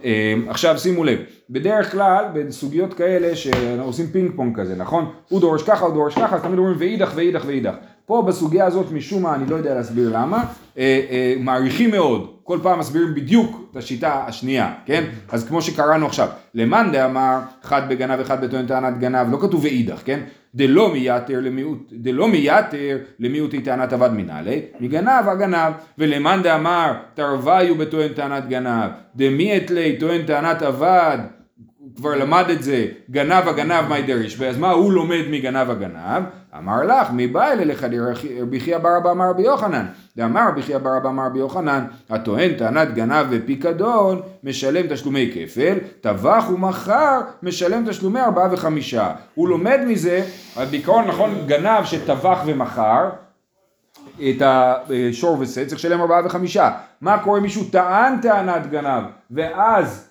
אה, 0.05 0.33
עכשיו 0.47 0.77
שימו 0.77 1.03
לב, 1.03 1.19
בדרך 1.49 1.91
כלל 1.91 2.25
בסוגיות 2.33 2.93
כאלה 2.93 3.35
שעושים 3.35 4.07
פינג 4.07 4.31
פונג 4.35 4.59
כזה, 4.59 4.75
נכון? 4.75 5.11
הוא 5.29 5.41
דורש 5.41 5.63
ככה, 5.63 5.85
הוא 5.85 5.93
דורש 5.93 6.15
ככה, 6.15 6.35
אז 6.35 6.41
תמיד 6.41 6.57
אומרים 6.57 6.75
ואידך 6.79 7.11
ואידך 7.15 7.43
ואידך. 7.45 7.73
פה 8.09 8.23
בסוגיה 8.27 8.65
הזאת 8.65 8.91
משום 8.91 9.23
מה, 9.23 9.35
אני 9.35 9.49
לא 9.49 9.55
יודע 9.55 9.75
להסביר 9.75 10.09
למה, 10.13 10.45
אה, 10.77 11.01
אה, 11.09 11.35
מעריכים 11.39 11.91
מאוד, 11.91 12.33
כל 12.43 12.59
פעם 12.63 12.79
מסבירים 12.79 13.15
בדיוק 13.15 13.69
את 13.71 13.77
השיטה 13.77 14.23
השנייה, 14.27 14.73
כן? 14.85 15.03
אז 15.31 15.47
כמו 15.47 15.61
שקראנו 15.61 16.05
עכשיו, 16.05 16.27
למאן 16.55 16.89
דאמר 16.91 17.39
חד 17.63 17.89
בגנב 17.89 18.19
אחד 18.19 18.45
בטוען 18.45 18.65
טענת 18.65 18.99
גנב, 18.99 19.31
לא 19.31 19.37
כתוב 19.41 19.63
ואידך, 19.63 20.01
כן? 20.05 20.19
דלא 20.55 20.93
מייתר 20.93 21.39
למיעוט, 21.41 21.89
דלא 21.91 22.27
מייתר 22.27 22.97
למיעוטי 23.19 23.61
טענת 23.61 23.93
אבד 23.93 24.09
מנהלי, 24.13 24.61
מגנב 24.79 25.27
הגנב, 25.27 25.73
ולמאן 25.97 26.39
דאמר 26.43 26.93
תרוויו 27.13 27.75
בטוען 27.75 28.13
טענת 28.13 28.47
גנב, 28.47 28.89
דמיית 29.15 29.71
לי 29.71 29.97
טוען 29.99 30.21
טענת 30.25 30.63
אבד, 30.63 31.17
כבר 31.95 32.15
למד 32.15 32.45
את 32.49 32.63
זה, 32.63 32.87
גנב 33.11 33.47
הגנב 33.47 33.85
מי 33.89 34.01
דריש, 34.01 34.41
אז 34.41 34.57
מה 34.57 34.71
הוא 34.71 34.91
לומד 34.91 35.21
מגנב 35.29 35.69
הגנב? 35.69 36.23
אמר 36.57 36.83
לך, 36.83 37.11
מי 37.11 37.27
בא 37.27 37.51
אל 37.51 37.59
אליך 37.59 37.85
רבי 38.41 38.59
חייא 38.59 38.77
בר 38.77 38.97
אבא 38.97 39.11
אמר 39.11 39.29
רבי 39.29 39.41
יוחנן, 39.41 39.85
דאמר 40.17 40.47
רבי 40.47 40.61
חייא 40.61 40.77
בר 40.77 40.97
אבא 40.97 41.09
אמר 41.09 41.25
רבי 41.25 41.39
יוחנן, 41.39 41.85
הטוען 42.09 42.53
טענת 42.53 42.93
גנב 42.93 43.27
ופיקדון, 43.29 44.21
משלם 44.43 44.87
תשלומי 44.87 45.31
כפל, 45.33 45.77
טבח 46.01 46.45
ומכר, 46.53 47.21
משלם 47.43 47.89
תשלומי 47.89 48.21
ארבעה 48.21 48.53
וחמישה. 48.53 49.11
הוא 49.35 49.49
לומד 49.49 49.79
מזה, 49.87 50.25
בעיקרון 50.69 51.07
נכון, 51.07 51.35
גנב 51.47 51.83
שטבח 51.83 52.39
ומכר, 52.45 53.09
את 54.19 54.41
השור 54.41 55.37
ושא, 55.39 55.65
צריך 55.65 55.79
לשלם 55.79 56.01
ארבעה 56.01 56.25
וחמישה. 56.25 56.71
מה 57.01 57.17
קורה 57.17 57.37
אם 57.37 57.43
מישהו 57.43 57.63
טען 57.71 58.21
טענת 58.21 58.69
גנב, 58.69 59.03
ואז 59.31 60.08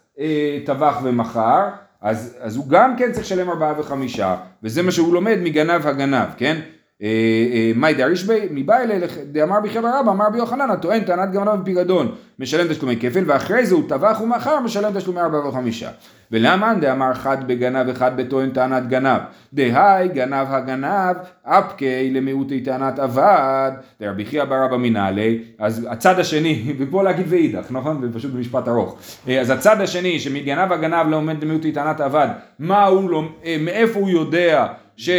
טבח 0.64 0.98
ומכר, 1.02 1.68
אז, 2.00 2.37
אז 2.40 2.57
הוא 2.57 2.68
גם 2.68 2.96
כן 2.96 3.12
צריך 3.12 3.26
לשלם 3.26 3.50
ארבעה 3.50 3.81
וחמישה, 3.81 4.37
וזה 4.62 4.83
מה 4.83 4.90
שהוא 4.90 5.14
לומד 5.14 5.38
מגנב 5.42 5.87
הגנב, 5.87 6.28
כן? 6.37 6.61
אה, 7.02 7.08
אה, 7.52 7.72
מאי 7.76 7.94
דאריש 7.94 8.24
בי, 8.24 8.48
מבעילי 8.50 8.94
דאמר 9.32 9.61
בחבר 9.61 9.88
רבא, 9.88 10.11
אמר 10.11 10.30
ביוחנן, 10.30 10.70
הטוען 10.70 11.04
טענת 11.04 11.32
גמרא 11.32 11.56
בפיקדון, 11.56 12.14
משלם 12.38 12.68
תשלומי 12.68 12.96
כפל, 13.00 13.24
ואחרי 13.26 13.66
זה 13.66 13.74
הוא 13.74 13.88
טבח 13.88 14.20
ומאחר, 14.20 14.61
משלם 14.61 14.98
תשלומי 14.98 15.20
ארבעה 15.20 15.48
וחמישה. 15.48 15.90
ולמה 16.32 16.74
דאמר 16.74 17.14
חד 17.14 17.48
בגנב 17.48 17.88
אחד 17.88 18.16
בטוען 18.16 18.50
טענת 18.50 18.88
גנב? 18.88 19.20
דהי 19.54 20.08
גנב 20.08 20.46
הגנב, 20.48 21.16
אפקי 21.44 22.11
למיעוטי 22.11 22.61
טענת 22.61 22.98
אבד, 22.98 23.72
דרבי 24.00 24.24
חייא 24.24 24.44
בר 24.44 24.64
אבא 24.64 24.76
מנהלי, 24.76 25.42
אז 25.58 25.87
הצד 25.90 26.18
השני, 26.18 26.64
ופה 26.78 27.02
להגיד 27.02 27.26
ואידך, 27.28 27.66
נכון? 27.70 28.00
זה 28.00 28.18
פשוט 28.18 28.32
במשפט 28.32 28.68
ארוך. 28.68 28.98
אה, 29.28 29.40
אז 29.40 29.50
הצד 29.50 29.80
השני, 29.80 30.20
שמגנב 30.20 30.72
הגנב 30.72 31.06
לא 31.11 31.16
עומד 31.16 31.44
למיעוטי 31.44 31.72
טענת 31.72 32.00
אבד, 32.00 32.28
מה 32.58 32.84
הוא 32.84 33.11
לא, 33.11 33.22
מאיפה 33.61 34.00
הוא 34.00 34.11
יודע 34.11 34.66
ש... 34.96 35.11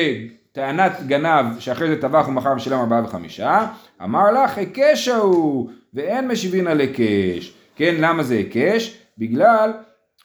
טענת 0.52 0.92
גנב 1.08 1.60
שאחרי 1.60 1.88
זה 1.88 2.02
טבח 2.02 2.28
ומכר 2.28 2.54
ושילם 2.58 2.80
ארבעה 2.80 3.04
וחמישה, 3.04 3.68
אמר 4.04 4.32
לך 4.32 4.58
היקש 4.58 5.08
הוא 5.08 5.70
ואין 5.94 6.28
משיבין 6.28 6.68
על 6.68 6.80
היקש. 6.80 7.54
כן, 7.76 7.96
למה 8.00 8.24
זה 8.24 8.34
היקש? 8.34 8.98
בגלל 9.18 9.72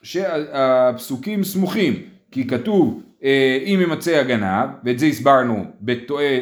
שהפסוקים 0.02 1.44
סמוכים, 1.44 2.02
כי 2.30 2.46
כתוב 2.46 3.02
אה, 3.24 3.58
אם 3.64 3.80
ימצא 3.82 4.16
הגנב, 4.16 4.68
ואת 4.84 4.98
זה 4.98 5.06
הסברנו 5.06 5.64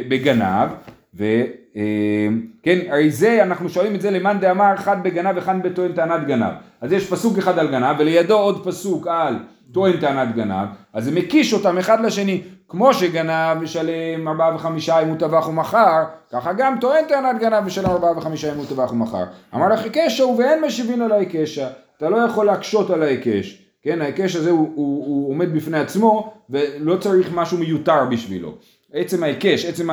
בגנב, 0.09 0.69
וכן, 1.15 2.79
אה, 2.79 2.93
הרי 2.93 3.11
זה, 3.11 3.43
אנחנו 3.43 3.69
שואלים 3.69 3.95
את 3.95 4.01
זה 4.01 4.11
למאן 4.11 4.39
דאמר 4.41 4.75
אחד 4.75 5.03
בגנב 5.03 5.37
אחד 5.37 5.63
בטוען 5.63 5.93
טענת 5.93 6.27
גנב. 6.27 6.53
אז 6.81 6.93
יש 6.93 7.11
פסוק 7.11 7.39
אחד 7.39 7.59
על 7.59 7.69
גנב, 7.71 7.97
ולידו 7.99 8.39
עוד 8.39 8.65
פסוק 8.65 9.07
על 9.07 9.35
טוען 9.73 9.97
טענת 9.97 10.35
גנב, 10.35 10.69
אז 10.93 11.05
זה 11.05 11.11
מקיש 11.11 11.53
אותם 11.53 11.79
אחד 11.79 12.01
לשני, 12.05 12.43
כמו 12.69 12.95
שגנב 12.95 13.59
משלם 13.63 14.29
ארבעה 14.29 14.55
וחמישה 14.55 15.03
אם 15.03 15.09
הוא 15.09 15.17
טבח 15.19 15.49
ומכר, 15.49 16.05
ככה 16.33 16.53
גם 16.53 16.79
טוען 16.81 17.05
טענת 17.09 17.41
גנב 17.41 17.65
משלם 17.65 17.91
ארבעה 17.91 18.19
וחמישה 18.19 18.53
אם 18.53 18.59
הוא 18.59 18.67
טבח 18.69 18.93
ומכר. 18.93 19.25
אמר 19.55 19.69
לך 19.69 19.83
היקשה 19.85 20.25
ואין 20.25 20.65
משיבין 20.65 21.03
על 21.03 21.13
ההיקשה, 21.13 21.69
אתה 21.97 22.09
לא 22.09 22.17
יכול 22.17 22.47
להקשות 22.47 22.91
על 22.91 23.03
ההיקש, 23.03 23.63
כן, 23.83 24.01
ההיקש 24.01 24.37
הזה 24.37 24.51
הוא, 24.51 24.71
הוא, 24.75 25.07
הוא 25.07 25.31
עומד 25.31 25.55
בפני 25.55 25.79
עצמו 25.79 26.33
ולא 26.51 26.97
צריך 26.97 27.31
משהו 27.35 27.59
מיותר 27.59 28.05
בשבילו. 28.11 28.55
עצם 28.93 29.23
ההיקש, 29.23 29.65
עצם 29.65 29.91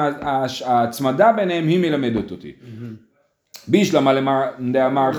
ההצמדה 0.66 1.32
ביניהם 1.32 1.68
היא 1.68 1.80
מלמדת 1.80 2.32
אותי. 2.32 2.52
בישלמה 3.68 4.14
למאן 4.14 4.72
דאמר, 4.74 5.12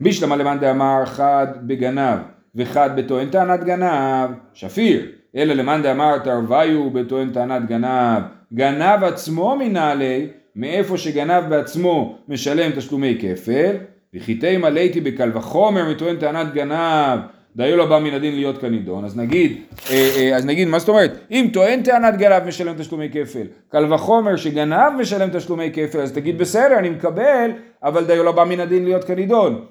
בישלמה 0.00 0.36
למאן 0.36 0.58
דאמר 0.58 1.02
חד 1.06 1.46
בגנב 1.62 2.18
וחד 2.54 2.90
בטוען 2.96 3.30
טענת 3.30 3.64
גנב, 3.64 4.30
שפיר, 4.54 5.06
אלא 5.36 5.54
למאן 5.54 5.82
דאמר 5.82 6.18
תרוויו 6.18 6.90
בטוען 6.90 7.32
טענת 7.32 7.66
גנב, 7.66 8.22
גנב 8.54 9.04
עצמו 9.04 9.56
מנעלי, 9.56 10.26
מאיפה 10.56 10.98
שגנב 10.98 11.44
בעצמו 11.48 12.18
משלם 12.28 12.70
תשלומי 12.76 13.18
כפל, 13.20 13.76
וחיטי 14.14 14.56
מלאתי 14.56 15.00
בקל 15.00 15.30
וחומר 15.34 15.90
מטוען 15.90 16.16
טענת 16.16 16.52
גנב, 16.54 17.18
דיו 17.58 17.76
לא 17.76 17.86
בא 17.86 17.98
מן 17.98 18.14
הדין 18.14 18.34
להיות 18.34 18.58
כנידון, 18.58 19.04
אז 19.04 19.16
נגיד, 19.16 19.56
אה, 19.90 20.10
אה, 20.16 20.36
אז 20.36 20.46
נגיד, 20.46 20.68
מה 20.68 20.78
זאת 20.78 20.88
אומרת? 20.88 21.18
אם 21.30 21.50
טוען 21.52 21.82
טענת 21.82 22.16
גנב 22.16 22.42
משלם 22.46 22.74
תשלומי 22.78 23.08
כפל, 23.12 23.46
קל 23.68 23.92
וחומר 23.92 24.36
שגנב 24.36 24.92
משלם 24.98 25.28
תשלומי 25.32 25.70
כפל, 25.72 26.00
אז 26.00 26.12
תגיד 26.12 26.38
בסדר, 26.38 26.78
אני 26.78 26.90
מקבל, 26.90 27.50
אבל 27.82 28.04
דיו 28.04 28.24
לא 28.24 28.32
בא 28.32 28.44
מן 28.44 28.60
הדין 28.60 28.84
להיות 28.84 29.04
כנידון. 29.04 29.64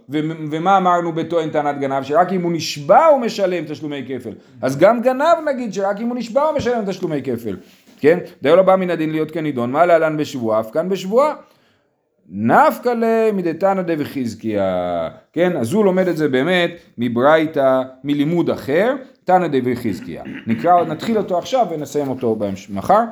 ומה 0.51 0.77
אמרנו 0.77 1.11
בטוען 1.11 1.49
טענת 1.49 1.79
גנב? 1.79 2.03
שרק 2.03 2.33
אם 2.33 2.41
הוא 2.41 2.51
נשבע 2.51 3.05
הוא 3.05 3.19
משלם 3.19 3.63
תשלומי 3.65 4.03
כפל. 4.07 4.31
אז 4.61 4.77
גם 4.77 5.01
גנב 5.01 5.37
נגיד 5.45 5.73
שרק 5.73 6.01
אם 6.01 6.07
הוא 6.07 6.17
נשבע 6.17 6.41
הוא 6.41 6.57
משלם 6.57 6.85
תשלומי 6.87 7.21
כפל. 7.23 7.55
כן? 7.99 8.19
דיו 8.41 8.55
לא 8.55 8.61
בא 8.61 8.75
מן 8.75 8.89
הדין 8.89 9.11
להיות 9.11 9.31
כנידון, 9.31 9.71
מה 9.71 9.85
להלן 9.85 10.17
בשבועה? 10.17 10.59
אף 10.59 10.71
כאן 10.71 10.89
בשבועה. 10.89 11.33
נפקא 12.29 12.93
למדתנא 12.97 13.81
דבחזקיה, 13.81 15.09
כן, 15.33 15.57
אז 15.57 15.73
הוא 15.73 15.85
לומד 15.85 16.07
את 16.07 16.17
זה 16.17 16.27
באמת 16.27 16.71
מברייתא, 16.97 17.81
מלימוד 18.03 18.49
אחר, 18.49 18.95
תנא 19.23 19.47
דבחזקיה. 19.47 20.23
נקרא, 20.47 20.83
נתחיל 20.83 21.17
אותו 21.17 21.37
עכשיו 21.37 21.67
ונסיים 21.69 22.09
אותו 22.09 22.37
מחר. 22.69 23.03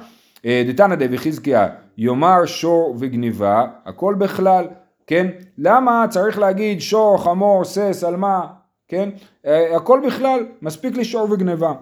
אה, 0.45 0.63
דתנא 0.67 0.95
דבחזקיה, 0.95 1.67
יאמר 1.97 2.45
שור 2.45 2.95
וגניבה, 2.99 3.65
הכל 3.85 4.15
בכלל, 4.17 4.67
כן? 5.07 5.27
למה 5.57 6.05
צריך 6.09 6.39
להגיד 6.39 6.81
שור, 6.81 7.23
חמור, 7.23 7.63
סס, 7.63 8.03
על 8.07 8.15
מה, 8.15 8.47
כן? 8.87 9.09
אה, 9.45 9.75
הכל 9.75 10.01
בכלל, 10.07 10.45
מספיק 10.61 10.97
לי 10.97 11.05
שור 11.05 11.31
וגניבה. 11.31 11.73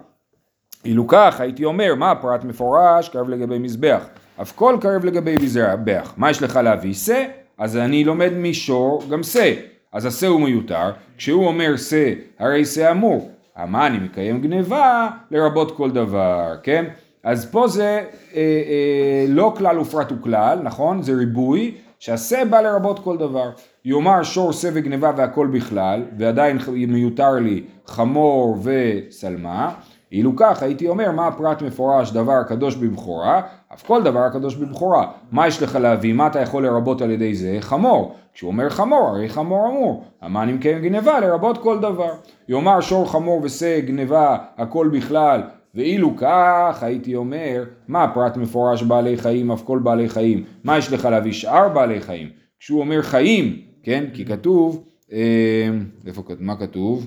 אילו 0.84 1.06
כך 1.08 1.40
הייתי 1.40 1.64
אומר, 1.64 1.94
מה 1.94 2.14
פרט 2.14 2.44
מפורש, 2.44 3.08
קרב 3.08 3.28
לגבי 3.28 3.58
מזבח. 3.58 4.08
אף 4.42 4.52
כל 4.54 4.76
קרב 4.80 5.04
לגבי 5.04 5.36
מזבח. 5.42 6.14
מה 6.16 6.30
יש 6.30 6.42
לך 6.42 6.56
להביא? 6.56 6.94
שא, 6.94 7.24
אז 7.58 7.76
אני 7.76 8.04
לומד 8.04 8.32
משור 8.32 9.02
גם 9.10 9.22
שא. 9.22 9.52
אז 9.92 10.06
השא 10.06 10.26
הוא 10.26 10.40
מיותר, 10.40 10.90
כשהוא 11.16 11.46
אומר 11.46 11.76
שא, 11.76 12.12
הרי 12.38 12.64
שא 12.64 12.90
אמור. 12.90 13.30
מה 13.68 13.86
אני 13.86 13.98
מקיים 13.98 14.40
גניבה 14.40 15.08
לרבות 15.30 15.76
כל 15.76 15.90
דבר, 15.90 16.56
כן? 16.62 16.84
אז 17.24 17.50
פה 17.50 17.68
זה 17.68 17.84
אה, 17.84 18.02
אה, 18.36 19.24
לא 19.28 19.54
כלל 19.56 19.78
ופרט 19.78 20.12
וכלל, 20.12 20.58
נכון? 20.62 21.02
זה 21.02 21.12
ריבוי, 21.12 21.74
שהשא 21.98 22.44
בא 22.44 22.60
לרבות 22.60 22.98
כל 22.98 23.16
דבר. 23.16 23.50
יאמר 23.84 24.22
שור 24.22 24.52
שא 24.52 24.70
וגניבה 24.72 25.12
והכל 25.16 25.46
בכלל, 25.46 26.02
ועדיין 26.18 26.58
מיותר 26.88 27.32
לי 27.32 27.62
חמור 27.86 28.58
ושלמה. 28.62 29.74
אילו 30.14 30.36
כך 30.36 30.62
הייתי 30.62 30.88
אומר 30.88 31.10
מה 31.10 31.26
הפרט 31.26 31.62
מפורש 31.62 32.12
דבר 32.12 32.42
קדוש 32.42 32.76
בבכורה, 32.76 33.42
אף 33.74 33.86
כל 33.86 34.02
דבר 34.02 34.28
קדוש 34.28 34.56
בבכורה. 34.56 35.06
מה 35.32 35.46
יש 35.46 35.62
לך 35.62 35.76
להביא? 35.76 36.12
מה 36.12 36.26
אתה 36.26 36.40
יכול 36.40 36.66
לרבות 36.66 37.02
על 37.02 37.10
ידי 37.10 37.34
זה? 37.34 37.56
חמור. 37.60 38.14
כשהוא 38.34 38.48
אומר 38.48 38.70
חמור, 38.70 39.08
הרי 39.08 39.28
חמור 39.28 39.68
אמור. 39.68 40.04
המה 40.20 40.42
אני 40.42 40.52
מקיים 40.52 40.82
גניבה 40.82 41.20
לרבות 41.20 41.58
כל 41.58 41.78
דבר. 41.78 42.12
יאמר 42.48 42.80
שור 42.80 43.10
חמור 43.10 43.40
ושא 43.42 43.80
גניבה 43.80 44.36
הכל 44.56 44.88
בכלל, 44.92 45.42
ואילו 45.74 46.16
כך 46.16 46.78
הייתי 46.82 47.14
אומר, 47.14 47.64
מה 47.88 48.04
הפרט 48.04 48.36
מפורש 48.36 48.82
בעלי 48.82 49.16
חיים, 49.16 49.50
אף 49.50 49.62
כל 49.62 49.78
בעלי 49.78 50.08
חיים. 50.08 50.44
מה 50.64 50.78
יש 50.78 50.92
לך 50.92 51.04
להביא 51.04 51.32
שאר 51.32 51.68
בעלי 51.68 52.00
חיים? 52.00 52.28
כשהוא 52.60 52.80
אומר 52.80 53.02
חיים, 53.02 53.56
כן? 53.82 54.04
כי 54.14 54.24
כתוב, 54.24 54.84
אה, 55.12 55.68
איפה, 56.06 56.22
מה 56.38 56.56
כתוב? 56.56 57.06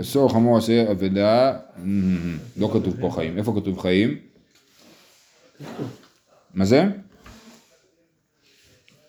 אסור 0.00 0.32
חמור 0.32 0.58
עשה 0.58 0.90
אבדה, 0.90 1.52
לא 2.56 2.70
כתוב 2.72 2.96
פה 3.00 3.10
חיים, 3.10 3.38
איפה 3.38 3.52
כתוב 3.60 3.78
חיים? 3.78 4.16
מה 6.54 6.64
זה? 6.64 6.84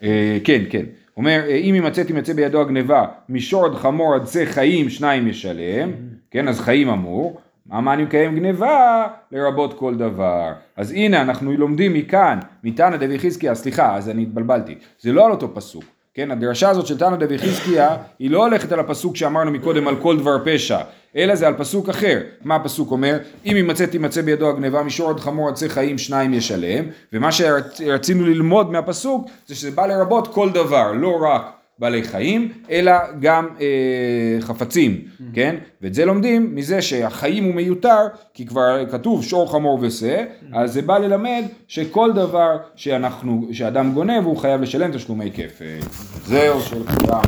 אה, 0.04 0.38
כן, 0.44 0.63
כן, 0.70 0.86
אומר 1.18 1.44
אם 1.50 1.76
ימצא 1.76 2.04
תימצא 2.04 2.34
בידו 2.34 2.62
הגניבה 2.62 3.06
משור 3.30 3.66
עד 3.66 3.76
חמור 3.76 4.16
עד 4.16 4.28
שא 4.28 4.46
חיים 4.46 4.90
שניים 4.90 5.28
ישלם, 5.28 5.92
כן 6.32 6.48
אז 6.48 6.60
חיים 6.60 6.90
אמור, 6.90 7.42
מה 7.66 7.94
אני 7.94 8.04
מקיים 8.04 8.36
גניבה 8.36 9.08
לרבות 9.32 9.80
כל 9.80 9.96
דבר. 9.96 10.54
אז 10.76 10.92
הנה 10.92 11.22
אנחנו 11.22 11.54
לומדים 11.54 11.94
מכאן, 11.94 12.40
מתנא 12.63 12.98
דבי 12.98 13.20
חזקיה, 13.20 13.56
סליחה 13.56 13.96
אז 13.96 14.10
אני 14.10 14.24
התבלבלתי, 14.24 14.76
זה 15.00 15.12
לא 15.12 15.26
על 15.26 15.32
אותו 15.32 15.56
פסוק. 15.56 15.97
כן, 16.18 16.32
הדרשה 16.32 16.70
הזאת 16.70 16.88
של 16.88 16.98
תנא 16.98 17.16
דבי 17.16 17.38
חזקיה 17.38 17.98
היא 18.20 18.32
לא 18.32 18.46
הולכת 18.46 18.72
על 18.72 18.80
הפסוק 18.80 19.16
שאמרנו 19.16 19.52
מקודם 19.52 19.88
על 19.88 19.96
כל 19.96 20.18
דבר 20.18 20.38
פשע, 20.46 20.80
אלא 21.16 21.36
זה 21.36 21.48
על 21.48 21.54
פסוק 21.58 21.90
אחר. 21.90 22.22
מה 22.44 22.56
הפסוק 22.56 22.92
אומר? 22.92 23.18
אם 23.46 23.56
ימצא 23.58 23.86
תימצא 23.86 24.22
בידו 24.22 24.50
הגניבה 24.50 24.84
משור 24.84 25.10
עד 25.10 25.20
חמור 25.20 25.50
עצי 25.50 25.70
חיים 25.70 25.98
שניים 25.98 26.34
ישלם, 26.34 26.86
ומה 27.14 27.32
שרצינו 27.32 28.26
ללמוד 28.26 28.72
מהפסוק 28.72 29.28
זה 29.48 29.56
שזה 29.56 29.72
בא 29.72 29.86
לרבות 29.86 30.34
כל 30.34 30.50
דבר, 30.50 30.92
לא 30.92 31.18
רק 31.22 31.57
בעלי 31.80 32.04
חיים, 32.04 32.52
אלא 32.70 32.94
גם 33.20 33.48
אה, 33.62 34.42
חפצים, 34.42 35.02
mm-hmm. 35.04 35.24
כן? 35.34 35.56
ואת 35.82 35.94
זה 35.94 36.06
לומדים 36.06 36.56
מזה 36.56 36.82
שהחיים 36.82 37.44
הוא 37.44 37.56
מיותר, 37.56 38.08
כי 38.34 38.46
כבר 38.46 38.86
כתוב 38.92 39.24
שור 39.24 39.52
חמור 39.52 39.80
ושה, 39.82 40.24
mm-hmm. 40.24 40.58
אז 40.58 40.74
זה 40.74 40.82
בא 40.82 40.98
ללמד 40.98 41.44
שכל 41.68 42.12
דבר 42.13 42.58
שאנחנו, 42.76 43.48
שאדם 43.52 43.94
גונב 43.94 44.26
הוא 44.26 44.38
חייב 44.38 44.62
לשלם 44.62 44.92
תשלומי 44.92 45.32
כפל. 45.32 45.88
זהו 46.26 46.62
של 46.62 46.84
כולם. 46.84 47.22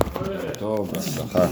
טוב, 0.59 0.91
בהצלחה. 0.93 1.47